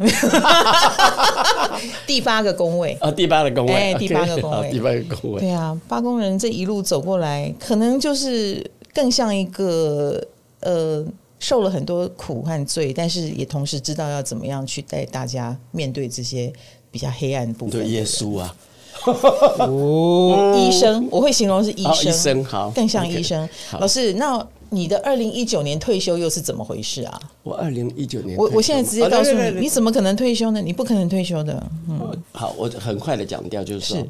[2.05, 8.48] 第八个宫位啊，第八个宫位，哎，第八个宫位，第八个宫位，对啊，八宫人这一路走过来，可能就是
[8.99, 10.21] 更像一个
[10.59, 11.05] 呃，
[11.39, 16.51] 受了很多苦和罪，但是也同时知道要怎么样去带大家面对这些
[16.91, 17.79] 比较黑暗部分。
[17.79, 18.53] 对耶稣啊，
[19.59, 23.47] 哦，医生，我会形容是医生，医生好，更像医生。
[23.79, 24.45] 老师，那。
[24.71, 27.19] 你的二零一九年退休又是怎么回事啊？
[27.41, 30.61] 我二零一九年，我我现在直接告诉你，你怎么可能退休呢？
[30.61, 31.71] 你不可能退休的。
[31.89, 34.05] 嗯，好，我很快的讲掉，就是说，是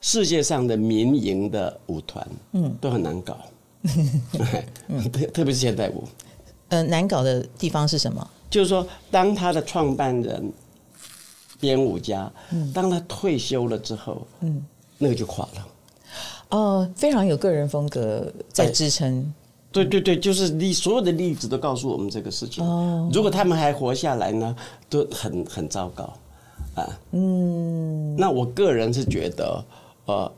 [0.00, 3.53] 世界上的民营的舞团，嗯，都很难搞，嗯、
[5.12, 6.04] 特特别是现代舞。
[6.68, 8.26] 呃，难搞的地方是什么？
[8.50, 10.52] 就是说，当他的创办人
[11.60, 14.64] 编舞家，嗯，当他退休了之后，嗯，
[14.98, 15.68] 那个就垮了。
[16.50, 19.20] 哦，非常有个人风格在支撑。
[19.20, 19.24] 哎
[19.74, 22.64] 对对对，就是你所有的例子都告诉我们这个事情。
[22.64, 24.54] 哦，如果他们还活下来呢，
[24.88, 26.04] 都很很糟糕
[26.76, 27.00] 啊。
[27.10, 29.64] 嗯，那我个人是觉得，
[30.04, 30.32] 呃，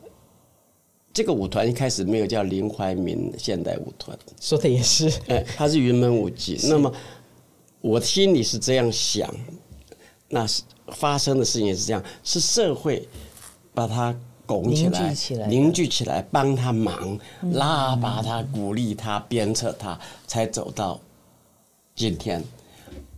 [1.17, 5.11] 这个舞团一开始没有叫林怀民现代舞团，说的也是。
[5.29, 6.59] 哎，他是云门舞集。
[6.69, 6.93] 那么
[7.81, 9.27] 我心里是这样想，
[10.29, 13.09] 那是发生的事情也是这样，是社会
[13.73, 14.15] 把它。
[14.45, 15.13] 拱起来，
[15.49, 17.19] 凝聚起来，帮他忙，
[17.51, 20.97] 拉拔他，鼓励他，鞭策他，才走到
[21.93, 22.41] 今天。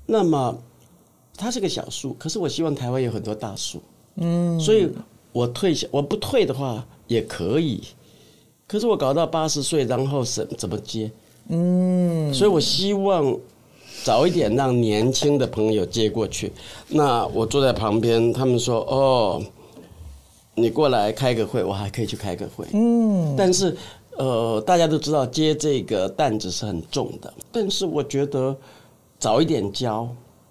[0.08, 0.60] 那么，
[1.38, 3.80] 他是个小树，可是我希望台湾有很多大树。
[4.16, 4.90] 嗯，所以
[5.32, 7.82] 我退下，我不退的话也可以。
[8.66, 11.12] 可是我搞到八十岁，然后怎怎么接？
[11.50, 13.38] 嗯，所以我希望
[14.06, 16.54] 早一点让年轻的朋友接过去。
[16.88, 19.44] 那我坐在旁边，他们说：“哦。”
[20.56, 22.66] 你过来开个会，我还可以去开个会。
[22.74, 23.74] 嗯，但是，
[24.18, 27.34] 呃，大家都知道接这个担子是很重的。
[27.50, 28.54] 但是我觉得
[29.18, 30.06] 早一点交，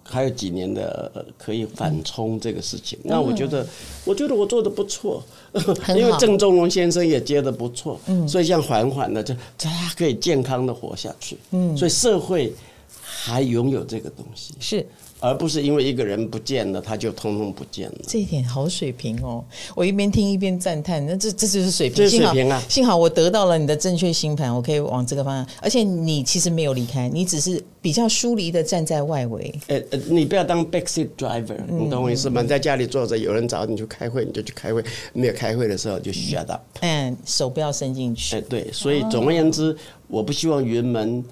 [0.09, 2.97] 还有几年的可以反冲这个事情。
[3.03, 3.65] 嗯、那我觉得，
[4.05, 5.23] 我觉得我做的不错，
[5.95, 7.99] 因为郑中龙先生也接的不错。
[8.07, 11.37] 嗯，所以这样缓缓的，就他可以健康的活下去。
[11.51, 12.53] 嗯，所以社会
[13.01, 14.53] 还拥有这个东西。
[14.59, 14.85] 是。
[15.19, 17.97] 而不是因为一个人不见了，他就通通不见了。
[18.07, 19.43] 这一点好水平哦！
[19.75, 21.97] 我一边听一边赞叹，那这这就是水平。
[21.97, 22.61] 这是水平啊！
[22.69, 25.55] 幸好，我得到了你的正确星盘，我可以往这个方向。
[25.61, 29.53] 而且你其实没有离开，你只是比较疏离的站在外围。
[29.67, 32.41] 呃呃，你不要当 backseat driver，你懂我意思吗？
[32.41, 36.61] 嗯、在家里坐着，有人找你去开会，你就去开会；没有开会的时候就 shut up。
[36.79, 38.37] 嗯，手不要伸进去。
[38.37, 39.77] 哎，对，所以总而言之，哦、
[40.07, 41.23] 我不希望云门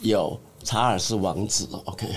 [0.00, 0.38] 有。
[0.66, 2.08] 查尔斯王子，OK，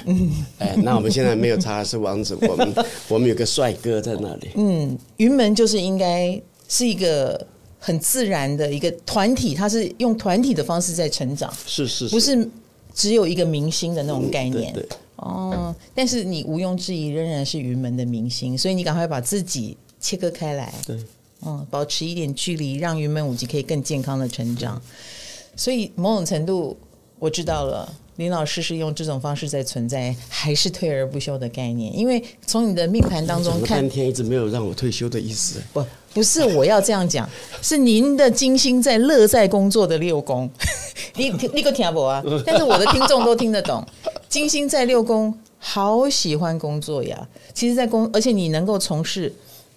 [0.58, 2.76] 哎，那我们现在没有查尔斯王子， 我们
[3.08, 4.50] 我们有个帅哥在那里。
[4.56, 7.46] 嗯，云门就是应该是一个
[7.78, 12.50] 很自然的一个团体，它是用团体的方式在成长，是是，是，不是
[12.92, 14.74] 只有一个明星的那种概念。
[14.74, 20.98] 嗯、对，对哦，但是你毋庸置疑仍然是云门的明星，所以你赶快把自己切割开来，对，
[21.46, 24.82] 嗯，保持一点距离，让云门舞集可以更健康的成长。
[25.56, 26.76] 所以某种程度，
[27.20, 27.94] 我知道了。
[28.20, 31.98] 林老师是用这种方式在存在，还是退而不休的概念？
[31.98, 35.62] 因为从你的命盘当中看，半天一直没有让我退休的意思。
[35.72, 35.82] 不，
[36.14, 37.28] 不是我要这样讲，
[37.62, 40.50] 是您的金星在乐在工作的六宫。
[41.16, 42.22] 你你个听不啊？
[42.46, 43.82] 但是我的听众都听得懂，
[44.28, 47.26] 金星在六宫，好喜欢工作呀。
[47.54, 49.34] 其实，在工，而且你能够从事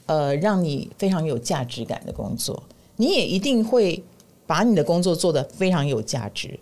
[0.06, 2.60] 呃让你非常有价值感的工作，
[2.96, 4.02] 你也一定会
[4.48, 6.58] 把你的工作做得非常有价值。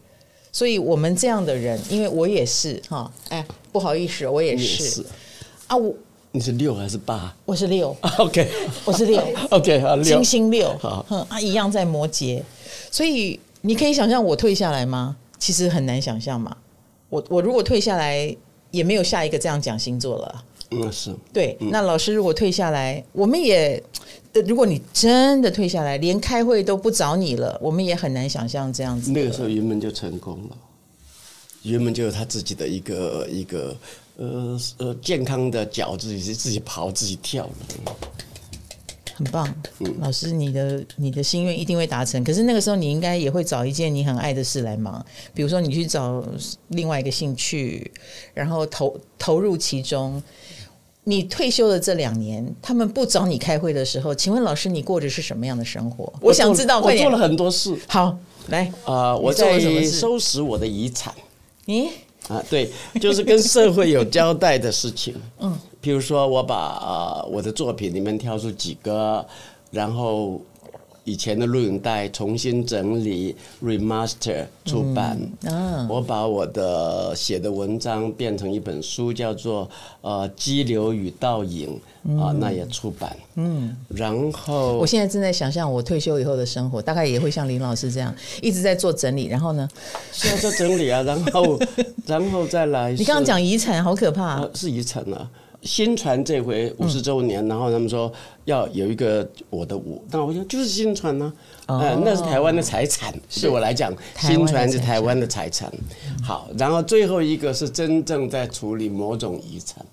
[0.52, 5.06] 所以我们这样的人，因为我也是哈，哎，不好意思，我也是，也是
[5.68, 5.94] 啊，我
[6.32, 7.34] 你是六还是八？
[7.44, 8.48] 我是六， OK，
[8.84, 12.42] 我是六， OK，六，金星六，好，啊，一样在摩羯，
[12.90, 15.16] 所以你可以想象我退下来吗？
[15.38, 16.56] 其实很难想象嘛。
[17.08, 18.34] 我我如果退下来，
[18.70, 20.44] 也没有下一个这样讲星座了。
[20.70, 21.56] 嗯，是对。
[21.60, 23.82] 那老师如果退下来，我们也。
[24.46, 29.10] 如果你真的退下来，连开会都不找你了，我们也很难想象这样子。
[29.10, 30.56] 那个时候云门就成功了，
[31.64, 33.76] 云门就有他自己的一个一个
[34.16, 37.96] 呃呃健康的脚，自己自己跑自己跳了，
[39.16, 39.52] 很棒。
[39.98, 42.22] 老师，你的你的心愿一定会达成。
[42.22, 46.24] 可是那个时候你应该也会找一件你很爱的事来忙，比如说你去找
[46.68, 47.90] 另外一个兴趣，
[48.32, 50.22] 然后投投入其中。
[51.04, 56.04] 你退休的这两年，他们不找你开会的时候，请问老师，你过的是什么样的生活？
[56.20, 56.80] 我，我想知道。
[56.80, 57.74] 我做了很多事。
[57.88, 58.16] 好，
[58.48, 61.14] 来啊、呃，我在收拾我的遗产。
[61.66, 61.88] 咦
[62.28, 65.14] 啊，对， 就是跟社会有交代的事情。
[65.38, 69.26] 嗯，譬如说我把啊、呃、我的作品里面挑出几个，
[69.70, 70.40] 然后。
[71.04, 75.18] 以前的录影带重新整理，remaster 出版。
[75.44, 79.64] 嗯啊、我把我的写的文章变成一本书，叫做
[80.02, 81.80] 《呃激流与倒影》
[82.20, 83.16] 啊，那也出版。
[83.36, 89.26] 嗯，然后我现在正在想象我退休以后的生活，大概也会像林老师这样一直在做整理。
[89.26, 89.68] 然后呢，
[90.12, 91.58] 现在做整理啊，然后
[92.06, 92.92] 然后再来。
[92.92, 95.28] 你刚刚讲遗产，好可怕、是遗产啊。
[95.62, 98.10] 新传这回五十周年，嗯、然后他们说
[98.46, 101.30] 要有一个我的舞，那我想就是新传呢、
[101.66, 103.42] 啊，哦、呃，那是台湾的财产，是。
[103.42, 105.70] 对我来讲，新传是台湾的财产。
[106.22, 109.84] 好，然后最后一个是真正在处理某种遗产。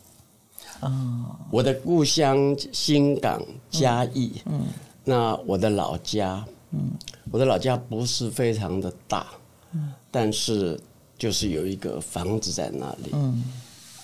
[0.80, 4.62] 哦，我的故乡新港嘉义，嗯，
[5.04, 6.92] 那我的老家，嗯，
[7.30, 9.28] 我的老家不是非常的大，
[9.74, 10.80] 嗯，但是
[11.18, 13.44] 就是有一个房子在那里，嗯，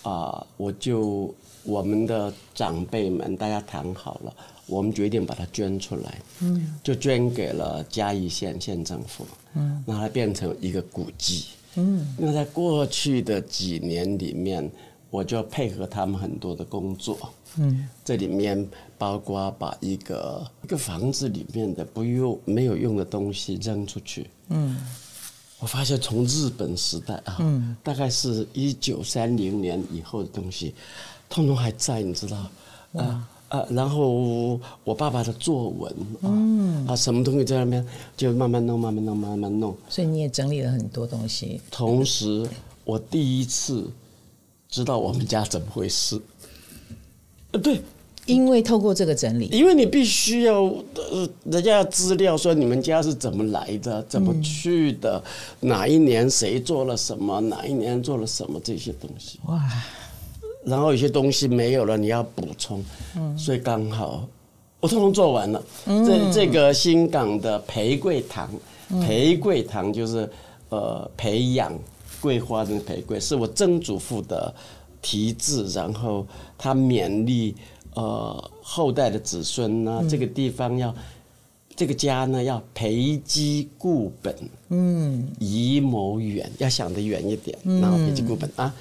[0.01, 1.33] 啊、呃，我就。
[1.63, 11.45] 我们的长辈们，大家谈好了，我们决定把它捐出来，嗯，就捐给了嘉义县县政府，嗯，让它变成一个古迹，
[11.75, 14.69] 嗯，那在过去的几年里面，
[15.09, 17.17] 我就配合他们很多的工作，
[17.57, 24.85] 嗯，这里面包括把一个一个房子里面的不用没有用的东西扔出去，嗯，
[25.59, 30.75] 我发现从日本时代啊，嗯，大概是一九三零年以后的东西。
[31.33, 32.37] 通通还在，你知道？
[32.93, 33.65] 啊啊！
[33.71, 35.91] 然后我爸爸的作文
[36.21, 37.83] 啊，嗯、啊，什么东西在那边，
[38.15, 39.75] 就慢慢弄，慢慢弄，慢慢弄。
[39.89, 41.59] 所以你也整理了很多东西。
[41.71, 42.47] 同时，
[42.85, 43.89] 我第一次
[44.69, 46.21] 知道我们家怎么回事。
[47.49, 47.81] 呃，对，
[48.27, 55.23] 因为透过这个整理，因为你必须要呃，人家要资料说你们家是怎么来的，怎么去的，
[55.61, 59.39] 嗯、哪一年谁做了什么，哪一年做了什么这些东西。
[59.47, 59.59] 哇！
[60.65, 62.83] 然后有些东西没有了，你要补充，
[63.15, 64.25] 嗯、所以刚好
[64.79, 65.63] 我通通做完了。
[65.85, 68.49] 嗯、这这个新港的培桂堂，
[68.89, 70.29] 嗯、培桂堂就是
[70.69, 71.77] 呃培养
[72.21, 74.53] 桂花的培桂，是我曾祖父的
[75.01, 76.25] 题字，然后
[76.57, 77.53] 他勉励
[77.95, 80.95] 呃后代的子孙呢，嗯、这个地方要
[81.75, 84.33] 这个家呢要培基固本，
[84.69, 88.73] 嗯，以谋远，要想得远一点，然后培基固本啊。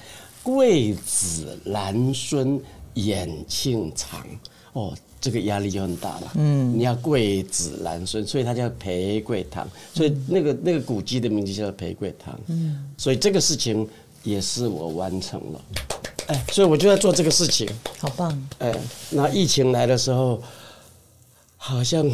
[0.43, 2.59] 贵子兰孙
[2.95, 4.27] 衍庆长，
[4.73, 6.31] 哦，这个压力就很大了。
[6.35, 12.37] 嗯，你要桂子兰孙，所以它叫培桂堂，所以那个那个古迹的名字叫培桂堂。
[12.47, 13.87] 嗯，所以这个事情
[14.23, 15.61] 也是我完成了。
[16.27, 17.67] 哎，所以我就在做这个事情，
[17.99, 18.47] 好棒。
[18.59, 18.75] 哎，
[19.09, 20.41] 那疫情来的时候。
[21.65, 22.05] 好像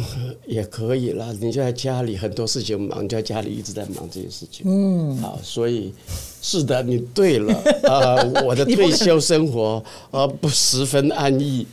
[0.46, 4.62] 也可以了，你就在家里很多事情忙，就在家里一直在忙这些事情。
[4.64, 5.92] 嗯，好，所以
[6.40, 9.82] 是的，你对了 啊、呃，我的退休生活
[10.12, 11.66] 啊不，不十分安逸。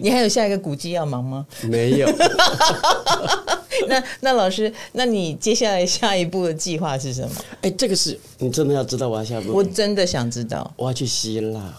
[0.00, 1.44] 你还有下一个古迹要忙吗？
[1.62, 2.08] 没有。
[3.88, 7.34] 那那老师，那你接下来下一步的计划是什么？
[7.62, 9.52] 哎，这个是你真的要知道我要下一步？
[9.52, 10.72] 我真的想知道。
[10.76, 11.76] 我要去希腊。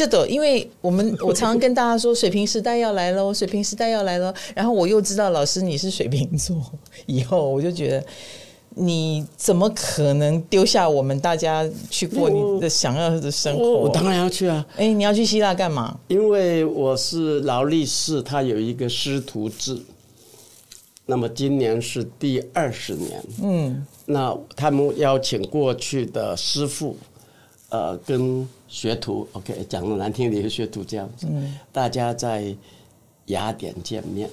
[0.00, 4.34] 这都因为我们， 我常常跟大家说，水平时代要来喽，水平时代要来了。
[4.54, 6.56] 然后我又知道老师你是水瓶座，
[7.04, 8.06] 以后我就觉得
[8.76, 13.62] 你怎么可能丢下我们大家去过你的想要的生活？
[13.62, 14.66] 我当然要去啊！
[14.78, 16.00] 哎，你要去希腊干嘛？
[16.08, 19.82] 因为我是劳力士，他有一个师徒制。
[21.04, 23.22] 那么今年是第二十年。
[23.42, 26.96] 嗯，那他们邀请过去的师傅，
[27.68, 32.54] 呃，跟学徒，OK，讲的难听点，学徒这样子，嗯、大家在
[33.26, 34.30] 雅典见面。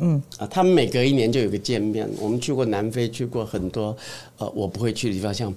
[0.00, 2.08] 嗯啊，他们每隔一年就有个见面。
[2.18, 3.96] 我们去过南非，去过很多
[4.38, 5.54] 呃我不会去的地方，像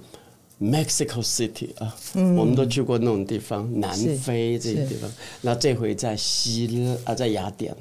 [0.62, 3.68] Mexico City 啊，嗯、我们都去过那种地方。
[3.80, 7.76] 南非这些地方，那这回在希腊啊，在雅典。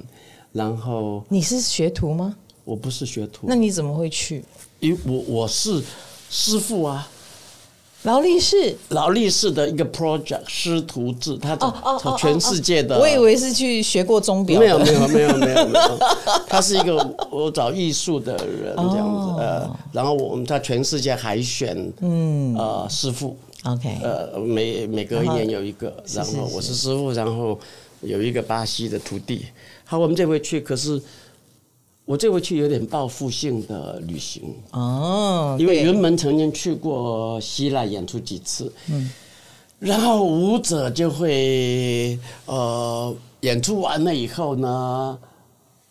[0.53, 2.37] 然后你是学徒吗？
[2.65, 3.47] 我不是学徒。
[3.49, 4.45] 那你怎么会去？
[4.81, 5.83] 因为我我是
[6.31, 7.11] 师傅啊。
[8.03, 11.57] 劳力士，劳力士的一个 project 师徒制，他
[12.01, 15.99] 从全世界的，我以为是去学过钟表，没有没有没有没有没有，
[16.49, 16.97] 他是一个
[17.31, 22.57] 我找艺术的人这样子呃，然后我们在全世界海选嗯。
[22.57, 23.99] 呃师傅，OK。
[24.03, 27.59] 呃每每隔一年有一个，然后我是师傅，然后
[28.01, 29.47] 有一个巴西的徒弟，
[29.85, 31.01] 好，我们这回去可是。
[32.05, 34.43] 我这回去有点报复性的旅行。
[34.73, 39.11] 哦，因为云门曾经去过希腊演出几次，嗯，
[39.79, 45.19] 然后舞者就会呃演出完了以后呢，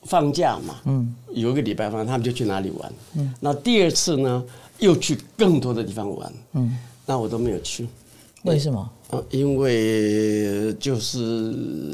[0.04, 4.44] 放假嘛，嗯，有一个礼拜放，他们就去哪里玩，嗯，那第二次呢
[4.80, 7.88] 又去更多的地方玩，嗯，那我都没有去，
[8.44, 8.90] 为什么？
[9.30, 11.54] 因为就是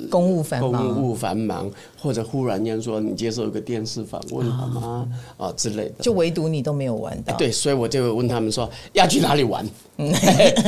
[0.10, 5.10] 公务繁忙，公务繁忙，或者忽然间说你接受一个电视访问好吗？
[5.38, 7.36] 啊之类的，就唯独你都没有玩到。
[7.36, 9.68] 对，所以我就问他们说要去哪里玩，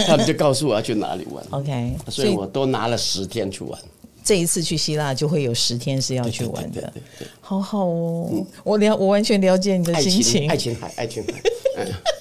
[0.08, 1.44] 他们就告诉我要去哪里玩。
[1.52, 3.80] OK，所以我都拿了十天去玩。
[4.24, 11.42] 这一次去希腊就会有十天是要去玩的，对对对，好好哦，我了，我完全了解你的心情，爱琴海，爱琴海。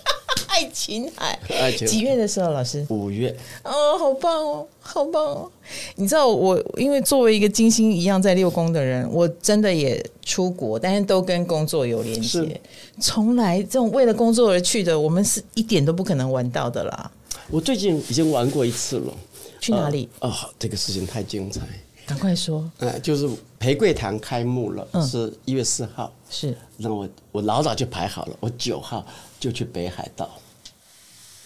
[0.58, 1.38] 爱琴海，
[1.86, 2.84] 几月的时候，老师？
[2.88, 3.32] 五月。
[3.62, 5.48] 哦，好棒哦，好棒哦！
[5.94, 12.60] 你知道我，因为作为一个金星一样在六宫的人，我真的也出国，但是都跟工作有连接。
[13.00, 17.08] 从来这种为了工作而去的，我们是一点都不可能玩到的啦。
[17.50, 19.14] 我最近已经玩过一次了。
[19.60, 20.08] 去哪里？
[20.18, 21.60] 哦，这个事情太精彩，
[22.04, 22.68] 赶快说。
[22.78, 23.28] 呃，就是
[23.60, 26.12] 培贵堂开幕了，是一月四号。
[26.28, 29.06] 是，那我我老早就排好了，我九号
[29.38, 30.28] 就去北海道。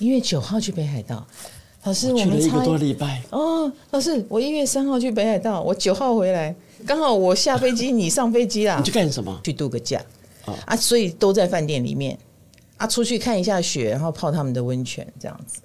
[0.03, 1.25] 一月九号去北海道，
[1.85, 3.73] 老师，我去了一个多礼拜哦。
[3.93, 6.53] 老师，我一月三号去北海道，我九号回来，
[6.85, 8.79] 刚好我下飞机，你上飞机啦。
[8.79, 9.41] 你去干什么？
[9.45, 10.05] 去度个假
[10.67, 12.19] 啊，所以都在饭店里面
[12.79, 15.61] 啊，出去看一下雪，然后泡他们的温泉，这样子，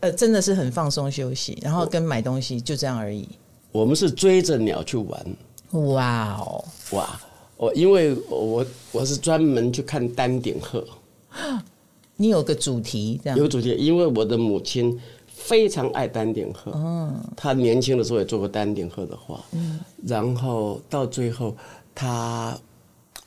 [0.00, 3.28] 呃，真的是很放松休息，然后跟买东西就这样而已。
[3.70, 5.36] 我们是追着鸟去玩，
[5.72, 7.20] 哇哦，哇，
[7.58, 10.82] 我因为我我是专门去看丹顶鹤。
[12.20, 13.38] 你有个主题，这样。
[13.38, 21.56] 有主题，因为我的母亲非常爱丹顶鹤，嗯，她年轻的时候也做过丹顶鹤的画，嗯，然后到最后
[21.94, 22.58] 她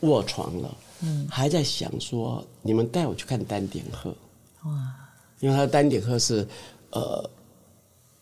[0.01, 4.13] 卧床了，嗯，还在想说你们带我去看丹顶鹤，
[4.65, 4.93] 哇，
[5.39, 6.45] 因为她的丹顶鹤是
[6.89, 7.29] 呃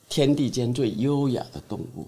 [0.07, 2.05] 天地间最优雅的动物，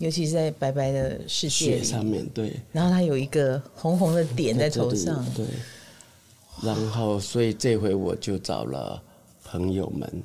[0.00, 5.46] 尤其是在白白的世界上面，对，然后它有一个红红的点在头上，对。
[6.62, 9.02] 然后，所以这回我就找了
[9.44, 10.22] 朋友们，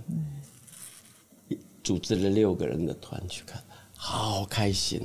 [1.84, 3.62] 组织了六个人的团去看，
[3.96, 5.02] 好开心。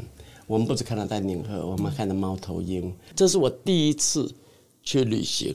[0.47, 2.95] 我们不止看到丹顶鹤，我们看到猫头鹰。
[3.17, 4.33] 这是我第一次
[4.85, 5.53] 去旅行，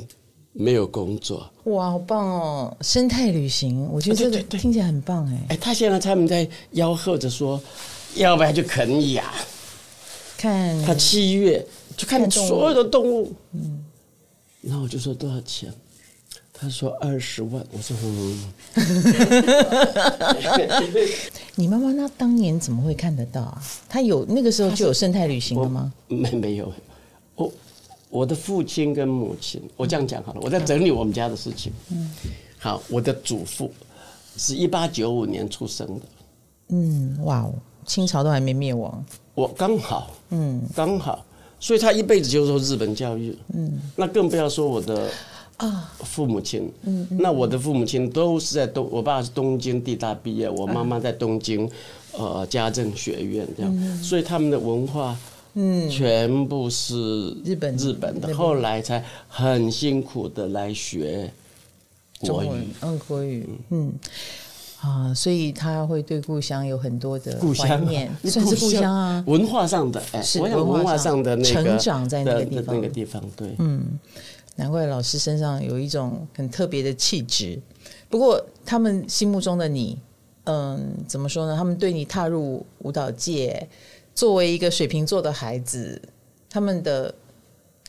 [0.51, 1.49] 没有工作。
[1.63, 2.77] 哇，好棒哦！
[2.81, 5.45] 生态旅行，我觉得这个听起来很棒哎。
[5.51, 7.61] 哎，他现在他们在吆喝着说，
[8.15, 9.33] 要不然就肯亚，
[10.37, 13.80] 看他七月就看所有的动物，嗯。
[14.61, 15.73] 然后我就说多少钱？
[16.53, 17.65] 他说二十万。
[17.71, 18.53] 我说嗯。
[21.55, 23.63] 你妈妈那当年怎么会看得到啊？
[23.89, 25.91] 她有那个时候就有生态旅行了吗？
[26.07, 26.71] 没没有。
[27.35, 27.51] 我
[28.09, 30.39] 我的父亲跟母亲，我这样讲好了。
[30.43, 31.73] 我在整理我们家的事情。
[31.89, 32.11] 嗯。
[32.59, 33.71] 好，我的祖父
[34.37, 36.05] 是一八九五年出生的。
[36.69, 37.55] 嗯，哇哦，
[37.87, 39.03] 清朝都还没灭亡。
[39.33, 41.25] 我刚好，嗯，刚好。
[41.61, 45.07] 所以他一辈子就受日本教育，嗯，那更不要说我的
[45.57, 45.93] 啊。
[46.03, 51.69] 父母亲，嗯，那我的父母亲都是在东，我爸是东京地大毕业，我妈妈在东京，
[52.13, 55.15] 呃，家政学院这样，所以他们的文化，
[55.53, 58.19] 嗯，全部是日本日本。
[58.19, 61.31] 的，后来才很辛苦的来学
[62.21, 62.49] 国语，
[62.81, 63.93] 嗯，国语，嗯。
[64.81, 73.99] 啊，所以他会对故乡有很多的怀念， 算是故乡啊，文化上的，哎，是文化上的那个成长在那个地方，那个地方，对，嗯，
[74.55, 77.59] 难怪老师身上有一种很特别的气质。
[78.09, 79.97] 不过他们心目中的你，
[80.45, 81.55] 嗯，怎么说呢？
[81.55, 83.67] 他们对你踏入舞蹈界，
[84.15, 86.01] 作为一个水瓶座的孩子，
[86.49, 87.13] 他们的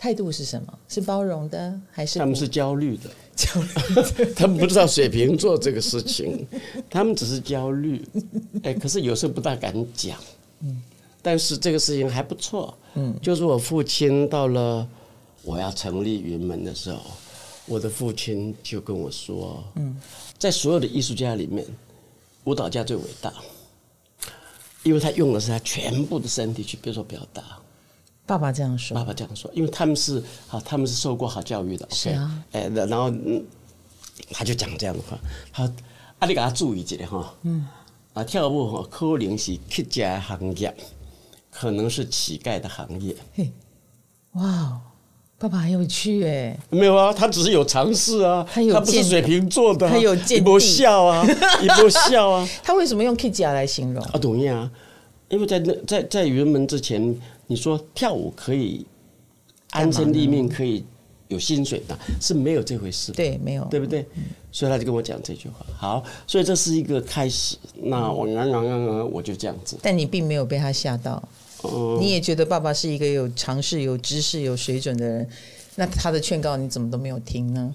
[0.03, 0.79] 态度是什么？
[0.89, 3.09] 是包容的，还是他们是焦虑的？
[3.37, 6.45] 焦虑， 他们不知道水瓶座这个事情，
[6.91, 8.05] 他们只是焦虑。
[8.65, 10.19] 哎，可是有时候不大敢讲。
[10.59, 10.83] 嗯，
[11.23, 12.77] 但是这个事情还不错。
[12.95, 14.85] 嗯，就是我父亲到了
[15.45, 16.99] 我要成立云门的时候，
[17.67, 19.97] 我的父亲就跟我说：“嗯，
[20.37, 21.65] 在所有的艺术家里面，
[22.43, 23.33] 舞蹈家最伟大，
[24.83, 27.57] 因为他用的是他全部的身体去比如说表达。”
[28.33, 28.95] 爸爸这样说。
[28.95, 31.87] 爸爸这样说，因为他们是好，他们是受过好教育的。
[31.91, 32.43] 是啊。
[32.53, 33.45] 哎，然后嗯，
[34.31, 35.19] 他就讲这样的话，
[35.53, 35.65] 他
[36.19, 37.35] 啊，你给他注意一点哈。
[37.43, 37.69] 嗯。
[38.15, 40.75] 啊，跳舞哈，可能是乞丐行业，
[41.51, 43.15] 可能是乞丐的行业。
[43.35, 43.53] 嘿，
[44.33, 44.81] 哇，
[45.39, 46.59] 爸爸很有趣哎。
[46.71, 48.49] 没有啊，他只是有尝试啊。
[48.51, 49.87] 他有，他不是水瓶座的。
[49.91, 50.15] 他有。
[50.15, 51.23] 一波笑啊，
[51.61, 52.49] 一波笑啊。
[52.63, 54.03] 他为什么用乞丐来形容？
[54.05, 54.71] 啊，同意啊，
[55.29, 57.21] 因为在那在在云门之前。
[57.47, 58.87] 你说跳舞可以
[59.71, 60.85] 安身立命，可以
[61.29, 63.13] 有薪水的，是没有这回事。
[63.13, 64.07] 对，没有，对不对？
[64.51, 65.65] 所以他就跟我讲这句话。
[65.77, 67.57] 好，所以这是一个开始。
[67.75, 69.79] 那我然然然我就这样子。
[69.83, 71.23] 但你并没有被他吓到，
[71.99, 75.29] 你也觉得爸爸是一个有常识、有知识、有水准的人。
[75.77, 77.73] 那他的劝告你怎么都没有听呢？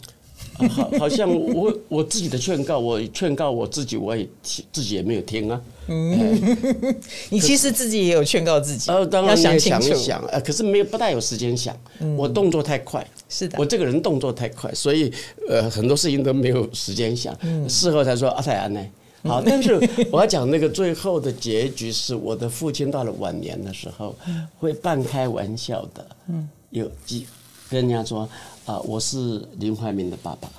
[0.70, 5.62] 好，好像我我自己的劝告，我劝告我自己，我也自己也没有听啊。
[5.88, 6.56] 嗯，
[7.30, 11.78] 你其实自己也有劝告自己，呃，当然想想一想，呃，可是没有不大有时间想，
[12.18, 15.12] 我动作太快，是的，我这个人动作太快，所以
[15.48, 17.38] 呃，很多事情都没有时间想，
[17.70, 18.84] 事后才说阿泰安呢。
[19.24, 19.74] 好，但是
[20.12, 24.16] 我要讲那个最后的结局是，我的父亲到了晚年的时候，
[24.60, 27.26] 会半开玩笑的，嗯，有几
[27.70, 28.28] 跟人家说。
[28.68, 30.50] 啊，我是林怀民的爸爸，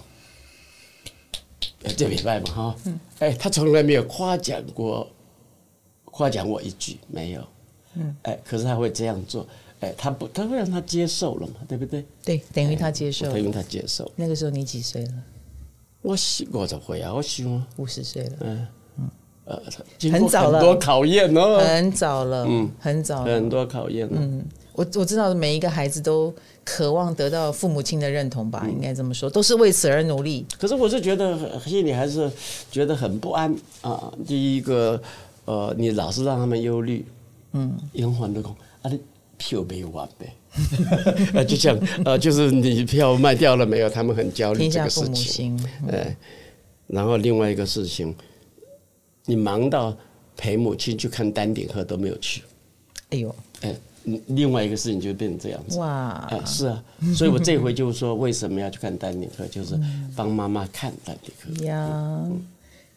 [1.94, 2.76] 这明白吗哈，
[3.18, 5.06] 哎，他从来没有夸奖过，
[6.06, 7.44] 夸奖我一句没有，
[7.96, 9.46] 嗯，哎，可是他会这样做，
[9.80, 12.02] 哎，他不，他会让他接受了嘛，对不对？
[12.24, 14.10] 对，等于他接受，等于他接受。
[14.16, 15.12] 那个时候你几岁了？
[16.00, 19.10] 我十五十岁啊，我希望五十岁了，嗯嗯，
[19.44, 19.62] 呃，
[20.10, 24.42] 很早了，很多考验哦，很早了，嗯，很早，很多考验，嗯。
[24.72, 26.32] 我我知道每一个孩子都
[26.70, 30.44] 渴望得到父母亲的认同吧，应该这么说，都是为此而努力。
[30.60, 32.30] 可是我是觉得心里还是
[32.70, 34.12] 觉得很不安啊。
[34.26, 35.00] 第一个，
[35.46, 37.06] 呃，你老是让他们忧虑，
[37.52, 39.00] 嗯，永远都讲啊，你
[39.38, 40.34] 票没有完呗，
[41.48, 43.88] 就像呃，就是你票卖掉了没有？
[43.88, 45.58] 他们很焦虑这个事情。
[45.90, 46.14] 哎，
[46.86, 48.14] 然后另外一个事情，
[49.24, 49.96] 你忙到
[50.36, 52.42] 陪母亲去看丹顶鹤都没有去。
[53.08, 53.74] 哎呦，哎。
[54.28, 55.88] 另外一个事情就变成这样子哇！
[55.88, 56.84] 啊，是啊，
[57.14, 59.78] 所以我这回就是说，为什么要去看丹尼克，就是
[60.16, 62.22] 帮妈妈看丹尼克呀，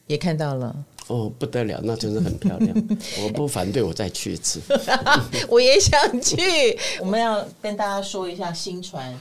[0.08, 0.76] 也看到了
[1.08, 2.88] 哦，不得了，那真是很漂亮。
[3.24, 4.62] 我不反对，我再去一次。
[5.50, 6.38] 我也想去。
[7.00, 9.14] 我们要跟大家说一下新船，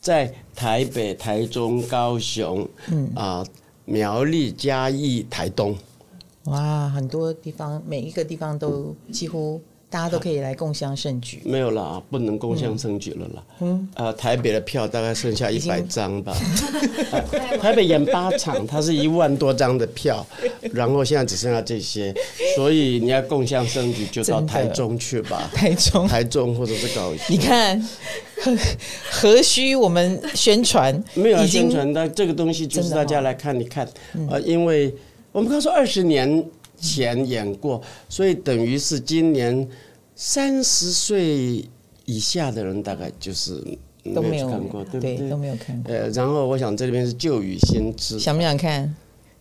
[0.00, 3.46] 在台北、台中、高雄，嗯啊，
[3.84, 5.76] 苗栗、嘉义、台东，
[6.44, 9.60] 哇，很多地方，每一个地方都几乎。
[9.90, 11.40] 大家都可以来共襄盛举。
[11.44, 13.42] 没有啦，不能共襄盛举了啦。
[13.60, 13.88] 嗯。
[13.94, 16.36] 呃，台北的票大概剩下一百张吧。
[17.58, 20.26] 台北演八场，它是一万多张的票，
[20.74, 22.14] 然后现在只剩下这些，
[22.54, 25.50] 所以你要共襄盛举，就到台中去吧。
[25.54, 26.06] 台中。
[26.06, 27.18] 台中或者是高雄。
[27.28, 27.80] 你看，
[28.42, 28.56] 何
[29.10, 31.02] 何须我们宣传？
[31.14, 33.88] 没有宣传，但这个东西就是大家来看，一看，
[34.28, 34.94] 呃，因为
[35.32, 36.44] 我们刚说二十年。
[36.80, 39.68] 前演过，所以等于是今年
[40.14, 41.64] 三十岁
[42.04, 43.62] 以下的人大概就是
[44.14, 45.16] 都没有看过，对不对？
[45.16, 45.92] 对，都没有看过。
[45.92, 48.94] 呃，然后我想这边是旧雨新知，想不想看？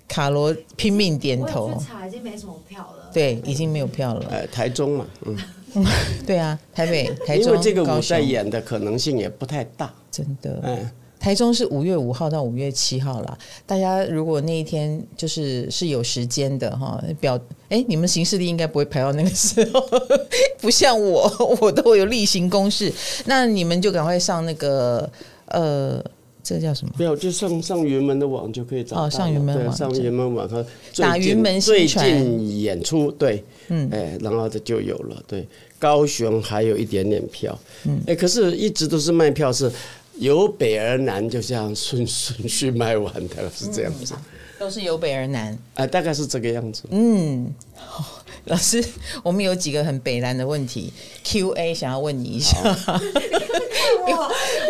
[0.08, 1.78] 卡罗拼命点头。
[1.86, 3.10] 查已经没什么票了。
[3.14, 4.26] 对，已经没有票了。
[4.30, 5.36] 呃，台中嘛，嗯，
[6.26, 10.62] 对啊，台北、台中，因为这个舞台演的可能性也不太大，真的。
[10.64, 10.92] 嗯。
[11.20, 17.40] 台中是五月五号到五月七号啦，大家如果那一天就是是有时间的哈，表
[17.70, 19.84] 哎，你们行事历应该不会排到那个时候，
[20.62, 22.94] 不像我，我都有例行公事。
[23.26, 25.10] 那你们就赶快上那个
[25.48, 26.02] 呃，
[26.44, 26.94] 这个叫什么？
[26.96, 29.04] 不要，就上上云门的网就可以找到。
[29.06, 30.66] 哦，上云门网，上云门网和
[30.96, 35.22] 打云门最近演出，对，嗯，哎，然后这就有了。
[35.28, 35.46] 对，
[35.78, 39.70] 高雄还有一点点票，嗯，哎，可是一直都是卖票是。
[40.20, 44.20] 由北而南，就这样顺顺序卖完的，是这样子，嗯、
[44.60, 46.84] 都是由北而南啊、呃，大概是这个样子。
[46.90, 47.54] 嗯，
[48.46, 48.84] 老师，
[49.24, 50.92] 我们有几个很北南的问题
[51.24, 52.58] ，Q A 想要问你一下。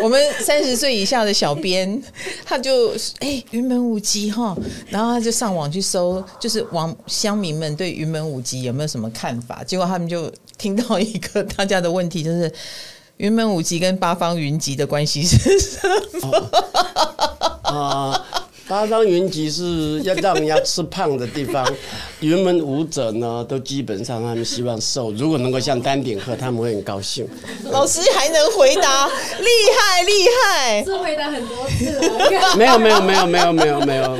[0.02, 2.02] 我们三十岁以下的小编，
[2.46, 4.56] 他就哎云门舞集哈，
[4.90, 9.64] 然后他就上网去搜，就是网乡民们对云门舞集有没有什么看法？
[9.64, 12.52] 结果他们就听到一个大家的问题，就是
[13.18, 15.88] 云门舞集跟八方云集的关系是什
[16.22, 16.38] 么？
[17.64, 18.12] 啊、哦。
[18.12, 18.22] 呃
[18.68, 21.66] 八方云集是要让人家吃胖的地方，
[22.20, 25.10] 云门舞者呢，都基本上他们希望瘦。
[25.14, 27.26] 如果能够像丹顶鹤，他们会很高兴。
[27.72, 29.46] 老师还能回答，厉
[29.80, 30.12] 害厉
[30.44, 30.84] 害！
[30.84, 32.58] 是回答很多次了。
[32.58, 34.20] 没有没有没有没有没有没有，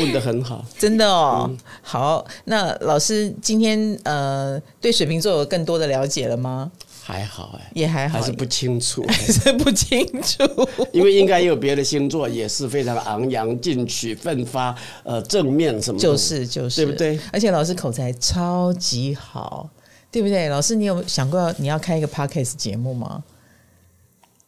[0.00, 1.46] 问的很好，真的哦。
[1.48, 6.70] 嗯、好，那老师今天呃，对水瓶座有更多的了解了吗？
[7.02, 10.44] 还好哎，也还好，还是不清楚， 还是不清楚。
[10.92, 17.18] 因为应该也有别的星座也是非常昂扬、进取、奋发，呃，正面什么，就是就是，对不对？
[17.32, 19.68] 而且老师口才超级好，
[20.10, 20.48] 对不对？
[20.48, 23.22] 老师，你有想过你要开一个 podcast 节目吗？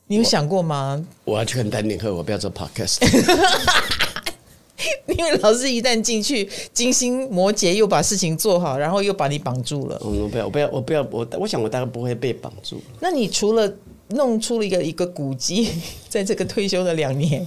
[0.07, 1.03] 你有想过吗？
[1.25, 2.99] 我，我要去看丹顶鹤，我不要做 podcast。
[5.17, 10.01] 因为老师一旦进去，金星摩羯又把事情做好，然后又把你绑住了。
[10.05, 12.81] 嗯，我不要，我不要，我不要，我我想我大概不会被绑住。
[13.01, 13.73] 那你除了
[14.09, 15.69] 弄出了一个一个古迹，
[16.09, 17.47] 在这个退休的两年，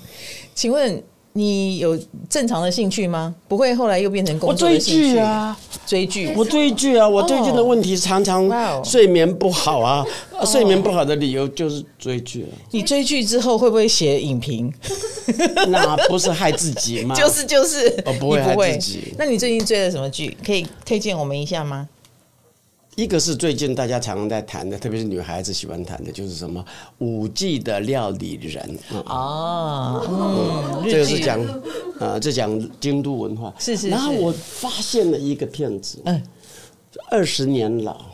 [0.53, 1.03] 请问？
[1.37, 3.35] 你有正常的兴趣吗？
[3.49, 4.99] 不会，后来又变成工作的兴趣？
[5.01, 6.33] 我追剧啊，追剧。
[6.33, 8.49] 我追剧啊，我最近的问题常常
[8.85, 10.05] 睡眠不好啊。
[10.31, 10.47] Oh.
[10.49, 12.55] 睡眠不好的理由就是追剧啊。
[12.71, 14.73] 你追剧之后会不会写影评？
[15.67, 17.13] 那不是害自己吗？
[17.13, 19.13] 就 是就是，我不会害自己。
[19.17, 20.37] 那你最近追了什么剧？
[20.45, 21.89] 可以推荐我们一下吗？
[22.95, 26.63] 一个是最近大家常常在谈的，特别是女孩子喜欢谈的，就是什么
[26.99, 28.79] 五 G 的料理人。
[29.05, 31.41] 啊，嗯，这个是讲
[31.99, 33.53] 啊，这讲京都文化。
[33.59, 33.89] 是是是。
[33.89, 36.23] 然后我发现了一个片子，嗯，
[37.11, 38.05] 二十年老，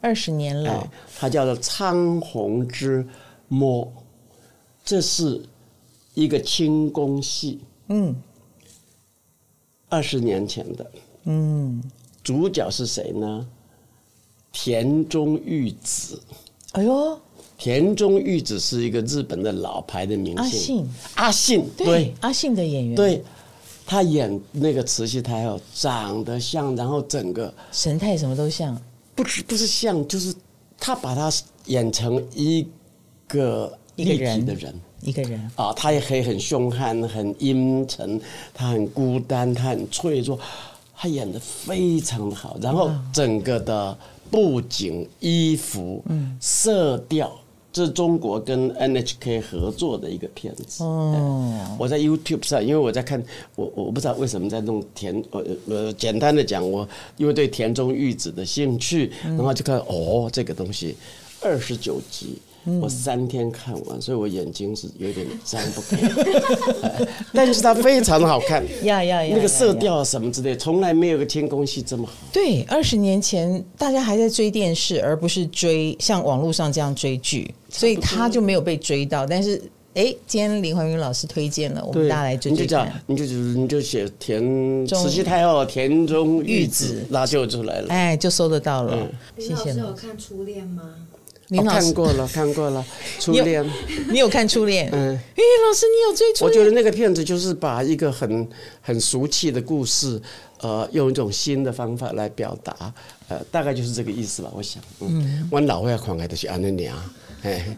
[0.00, 0.86] 二十年老，
[1.18, 3.04] 它叫做《苍红之
[3.48, 3.84] 魔》，
[4.84, 5.42] 这是
[6.14, 7.58] 一个清宫戏，
[7.88, 8.14] 嗯，
[9.88, 10.90] 二十年前的，
[11.24, 11.82] 嗯，
[12.22, 13.44] 主角是谁呢？
[14.52, 16.20] 田中裕子，
[16.72, 17.18] 哎呦，
[17.56, 22.14] 田中裕子是一个日本的老牌的明星，阿信，阿信，对，对。
[22.20, 23.22] 阿信的演员，对，
[23.86, 28.76] 他演那个慈禧太后长得像，然后整个神态什么都像，
[29.14, 30.34] 不是不是像，就是
[30.78, 31.30] 他把他
[31.66, 32.66] 演成一
[33.28, 38.20] 个立体的人，一个人，一个人啊，他也可以很凶悍、很阴沉，
[38.52, 40.38] 他很孤单，他很脆弱，
[40.96, 43.96] 他演的非常的好，然后整个的。
[44.30, 46.02] 布景、衣服、
[46.40, 47.32] 色调，
[47.72, 50.84] 这是中国跟 NHK 合作的一个片子。
[50.84, 53.22] 哦，我在 YouTube 上，因为我在看，
[53.56, 60.96] 我我不知道为什么在弄田，呃呃，简单的讲，我因为对田中裕子的兴趣，然后就看哦，这个东西
[61.42, 62.38] 二十九集。
[62.80, 65.98] 我三天看完，所以我眼睛是有点张不开，
[67.32, 72.12] 但是它非常的好看，呀呀呀，那个色调什么之类，从来没有个天宫戏这么好。
[72.32, 79.26] 对，二十年前大家还在追电视，而不是追像网络上这样追剧，所以他就没有被追到。
[79.26, 79.60] 但是，
[79.94, 82.92] 哎，今天林怀民老师推荐了，我们大家来追追看。
[83.06, 89.08] 你就你就写田慈禧太后田中玉子，那就出来了，哎，就搜得到了。
[89.38, 89.54] 谢谢。
[89.54, 90.82] 林老师有看初恋吗？
[91.58, 92.84] 我看过了，看过了，
[93.18, 93.68] 初恋。
[94.08, 94.88] 你有看初恋？
[94.94, 95.14] 嗯。
[95.16, 96.48] 哎，老师，你有追初恋？
[96.48, 98.48] 我觉得那个片子就是把一个很
[98.80, 100.20] 很俗气的故事，
[100.60, 102.92] 呃，用一种新的方法来表达，
[103.28, 104.50] 呃，大概就是这个意思吧。
[104.54, 106.96] 我想，嗯，我老会狂爱的是安妮娘，
[107.42, 107.76] 哎。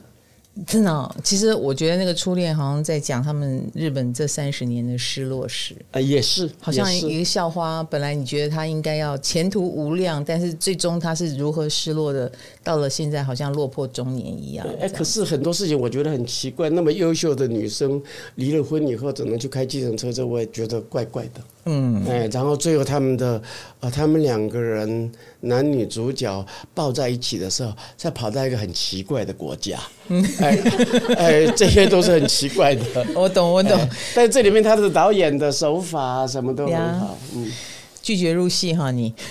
[0.67, 12.31] 真的、哦，其实我觉得那个初恋好像在讲他们日本这三十年的失落史啊，也是，好像一个校花，本来你觉得她应该要前途无量，但是最终她是如何失落的，
[12.63, 14.67] 到了现在好像落魄中年一样。
[14.79, 18.01] 哎，可是很多事情我觉得很奇怪，那么优秀的女生
[18.35, 21.41] 离了婚以后，只能去开计程车，这我也觉得怪怪的。
[21.65, 23.41] 嗯，哎，然后最后他们的
[23.79, 26.45] 啊，他们两个人男女主角
[26.75, 29.79] 抱在一起的时候，再跑到一个很奇怪的国家，
[30.41, 30.59] 哎
[31.17, 32.83] 哎，这些都是很奇怪的。
[33.15, 33.79] 我懂，我懂。
[34.13, 37.17] 但这里面他的导演的手法什么都很好。
[37.37, 37.49] 嗯，
[38.03, 39.15] 拒绝入戏哈你。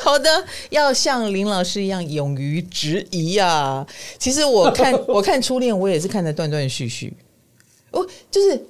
[0.00, 3.86] 好的，要像林老师一样勇于质疑啊。
[4.18, 7.12] 其实我看我看初恋，我也是看的断断续续。
[7.92, 8.66] 哦，就是。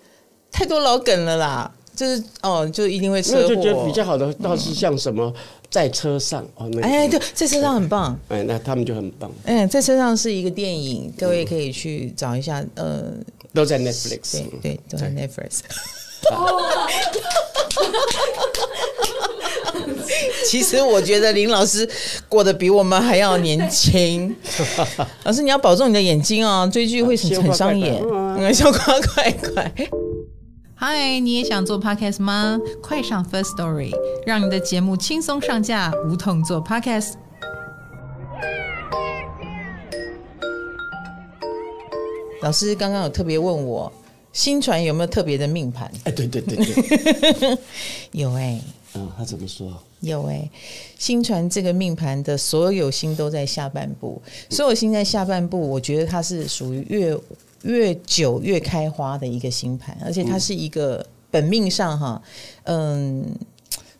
[0.53, 3.49] 太多老梗了啦，就是哦，就一定会车祸。
[3.49, 5.33] 就觉得比较好的倒是像什么
[5.71, 8.17] 在车上哦，那、哎，对，在车上很棒。
[8.29, 9.31] 哎，那他们就很棒。
[9.45, 12.63] 哎，在车上是一个电影，各位可以去找一下。
[12.75, 13.05] 呃，
[13.55, 14.33] 都在 Netflix。
[14.33, 15.61] 对对，都在 Netflix。
[20.47, 21.89] 其实我觉得林老师
[22.29, 24.37] 过得比我们还要年轻。
[25.25, 27.99] 老师，你要保重你的眼睛哦，追剧会很很伤眼。
[28.05, 29.73] 嗯，小瓜快快。
[30.85, 32.59] 嗨，你也想做 Podcast 吗？
[32.83, 33.93] 快上 First Story，
[34.27, 37.13] 让你的节目轻松上架，无痛做 Podcast。
[42.41, 43.93] 老师刚刚有特别问我，
[44.33, 45.89] 新传有没有特别的命盘？
[46.03, 47.59] 哎，对对对对，
[48.11, 48.63] 有哎、欸。
[48.95, 49.73] 嗯，他怎么说？
[50.01, 50.51] 有哎、欸，
[50.99, 54.21] 薪传这个命盘的所有星都在下半部，
[54.51, 57.17] 所有星在下半部，我觉得它是属于越
[57.65, 62.23] 越久越开花的一个星盘，而且它是一个本命上哈，
[62.65, 63.25] 嗯，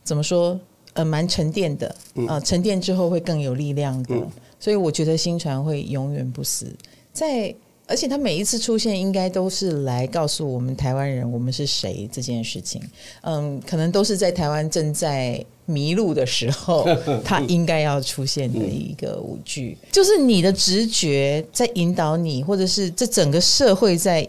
[0.05, 0.59] 怎么说？
[0.95, 1.89] 呃，蛮沉淀的
[2.29, 4.15] 啊、呃，沉淀之后会更有力量的，
[4.61, 6.75] 所以我觉得星船会永远不死，
[7.13, 7.55] 在。
[7.93, 12.81] 而且他每一次出现，应该都是来告诉我们台湾人我们是谁这件事情。
[13.21, 16.87] 嗯，可能都是在台湾正在迷路的时候，
[17.23, 24.27] 他应该要出现的一个舞剧，就是你的直觉在引导你，或者是这整个社会在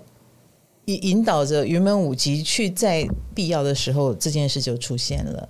[0.86, 5.48] 引引导着云门舞集去在必要的时候，这件事就出现了。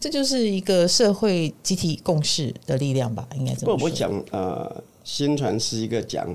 [0.00, 3.24] 这就是一个社会集体共识的力量吧？
[3.36, 3.76] 应该这么说。
[3.76, 6.26] 不，我讲呃，宣传是一个讲。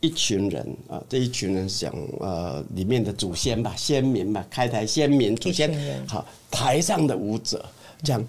[0.00, 7.64] 一群人啊，这一群人是讲呃里面的祖先吧，先民吧，开台先民祖先，好，台上的舞者
[8.02, 8.24] 讲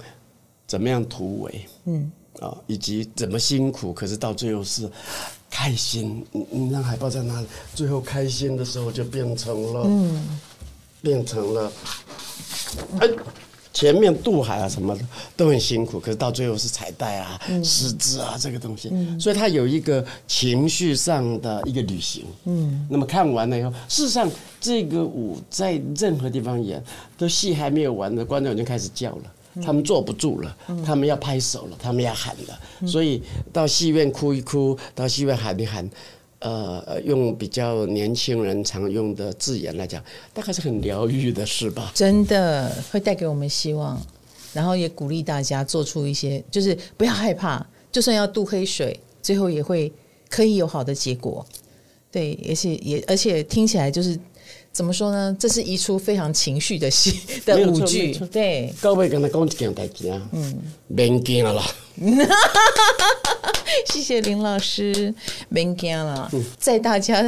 [0.65, 4.89] 怎么样突围，嗯啊，以及怎么辛苦，可是到最后是
[5.49, 6.25] 开心。
[6.31, 7.47] 你你让海报在哪里？
[7.75, 10.39] 最后开心的时候就变成了，嗯，
[11.01, 11.71] 变成了，
[12.99, 13.07] 哎。
[13.73, 15.05] 前面渡海啊什么的
[15.35, 22.25] 都很辛苦，可是到最后是彩带啊、诗词啊这个东西，所以它有一个情绪上的一个旅行。
[22.45, 26.83] 嗯，那么看完了以后，事实上这个舞在任何地方演，
[27.17, 33.21] 都戏还没有完呢观众已经开始叫了，他们坐不住了，他们要拍手了，他们要喊了，所以
[33.53, 35.87] 到戏院哭一哭，到戏院喊一喊。
[36.39, 41.91] 呃，用比较年轻人常用的字眼来讲，大概是很疗愈的事吧。
[41.95, 43.99] 真的会带给我们希望，
[44.53, 49.91] 然后也鼓励大家做出一些，就是不要害怕，就算要渡黑水，最后也会
[50.29, 51.43] 可以有好的结果。
[52.11, 54.17] 对，而且也而且听起来就是
[54.71, 55.35] 怎么说呢？
[55.39, 58.13] 这是一出非常情绪的戏的舞剧。
[58.31, 60.55] 对，各位跟他讲一件代志啊， 嗯，
[60.95, 61.63] 别惊了啦。
[63.91, 65.13] 谢谢林老师，
[65.49, 67.21] 别惊了，在大家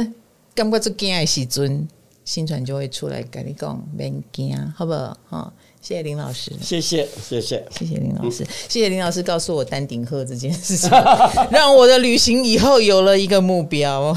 [0.54, 1.88] 感觉最惊的时阵，
[2.24, 5.16] 新传就会出来跟你讲，别惊，好不好？
[5.28, 10.90] 哈，谢谢林老师，谢谢谢谢谢谢林老师，谢谢林老师告诉我丹顶鹤这件事情，
[11.50, 14.14] 让我的旅行以后有了一个目标。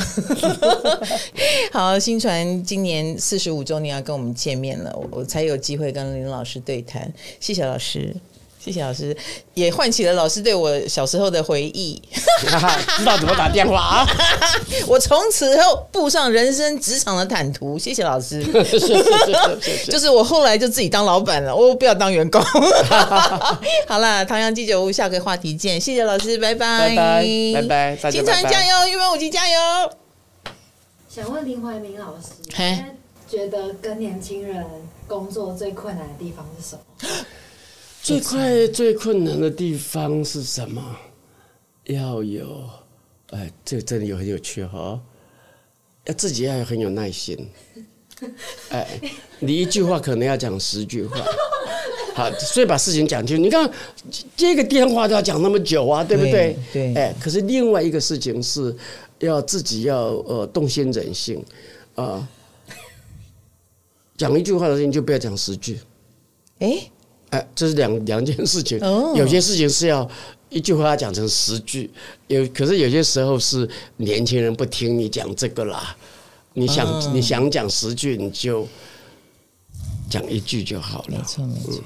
[1.72, 8.16] 好，新传今年四十五周年要跟我们见面了，我才有机会跟林老师对谈，谢谢老师。
[8.64, 9.16] 谢谢老师，
[9.56, 12.02] 也唤起了老师对我小时候的回忆。
[12.98, 14.08] 知道怎么打电话啊？
[14.88, 17.78] 我从此后步上人生职场的坦途。
[17.78, 18.42] 谢谢老师。
[19.92, 22.42] 就是我后来就自己当老板了，我不要当员工。
[23.86, 25.78] 好了，唐阳鸡酒屋，下个话题见。
[25.80, 29.60] 谢谢老师，拜拜，拜拜，拜拜，薪传加油，云门舞集加油。
[31.10, 32.86] 想问林怀民老师，嘿
[33.30, 34.66] 觉得跟年轻人
[35.06, 37.26] 工作最困难的地方是什么？
[38.04, 40.84] 最快最困难的地方是什么？
[41.86, 42.70] 要有，
[43.30, 45.00] 哎，这个真的有很有趣哈，
[46.04, 47.48] 要自己要很有耐心，
[48.72, 49.00] 哎，
[49.40, 51.18] 你一句话可能要讲十句话，
[52.14, 53.42] 好，所以把事情讲清楚。
[53.42, 53.72] 你看
[54.36, 56.58] 接个电话都要讲那么久啊，对不对？
[56.74, 58.76] 对，哎，可是另外一个事情是
[59.20, 61.42] 要自己要呃动心忍性
[61.96, 62.28] 啊，
[64.18, 65.80] 讲一句话的事情就不要讲十句，
[66.60, 66.90] 哎。
[67.34, 68.80] 哎，这是两两件事情。
[69.18, 70.08] 有些事情是要
[70.50, 71.90] 一句话要讲成十句，
[72.28, 73.68] 有可是有些时候是
[73.98, 75.96] 年轻人不听你讲这个啦。
[76.54, 78.68] 你想你想讲十句，你就
[80.08, 81.18] 讲一句就好了。
[81.18, 81.82] 没错没错，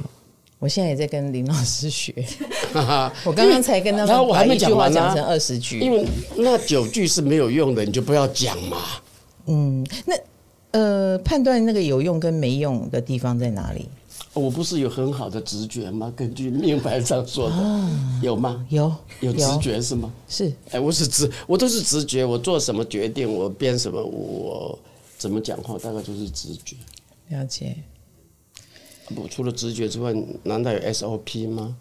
[0.60, 2.14] 我现在也在跟林老师学。
[3.24, 8.78] 我刚刚才跟他们把一句话讲成二十句，因为那九句是没有用的，你就不要讲嘛。
[9.46, 10.14] 嗯，那
[10.72, 13.88] 呃，判断那个有用跟没用的地方在哪里？
[14.38, 16.12] 我不是有很好的直觉吗？
[16.16, 17.90] 根据命盘上说的，哦、
[18.22, 18.66] 有吗？
[18.70, 20.14] 有有直觉是吗？
[20.30, 22.24] 是，哎，我是直，我都是直觉。
[22.24, 24.78] 我做什么决定，我编什么，我
[25.18, 26.76] 怎么讲话，大概都是直觉。
[27.30, 27.76] 了解。
[29.16, 30.14] 不，除了直觉之外，
[30.44, 31.76] 难道有 SOP 吗？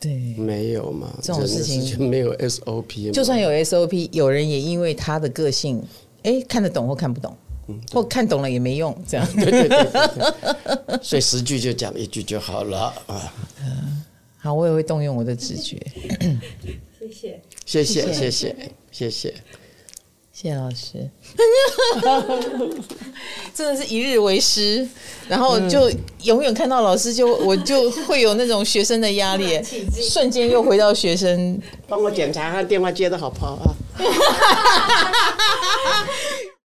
[0.00, 1.08] 对，没有嘛。
[1.22, 3.10] 这种事情，事情没有 SOP。
[3.12, 5.82] 就算有 SOP，有人也因为他的个性，
[6.22, 7.36] 哎，看得懂或看不懂。
[7.92, 9.26] 或看懂了也没用，这样。
[9.36, 13.32] 对对对，对，所以十句就讲一句就好了啊。
[14.38, 15.76] 好，我也会动用我的直觉。
[16.98, 18.56] 谢谢，谢谢，谢谢，
[18.90, 19.34] 谢谢。
[20.40, 21.10] 谢谢老师，
[23.52, 24.88] 真的是一日为师，
[25.28, 25.90] 然后就
[26.22, 29.60] 永远看到老师就，就我就会有那种学生的压力，
[30.00, 31.60] 瞬间又回到学生。
[31.88, 33.74] 帮我检查下电话接的好不好啊？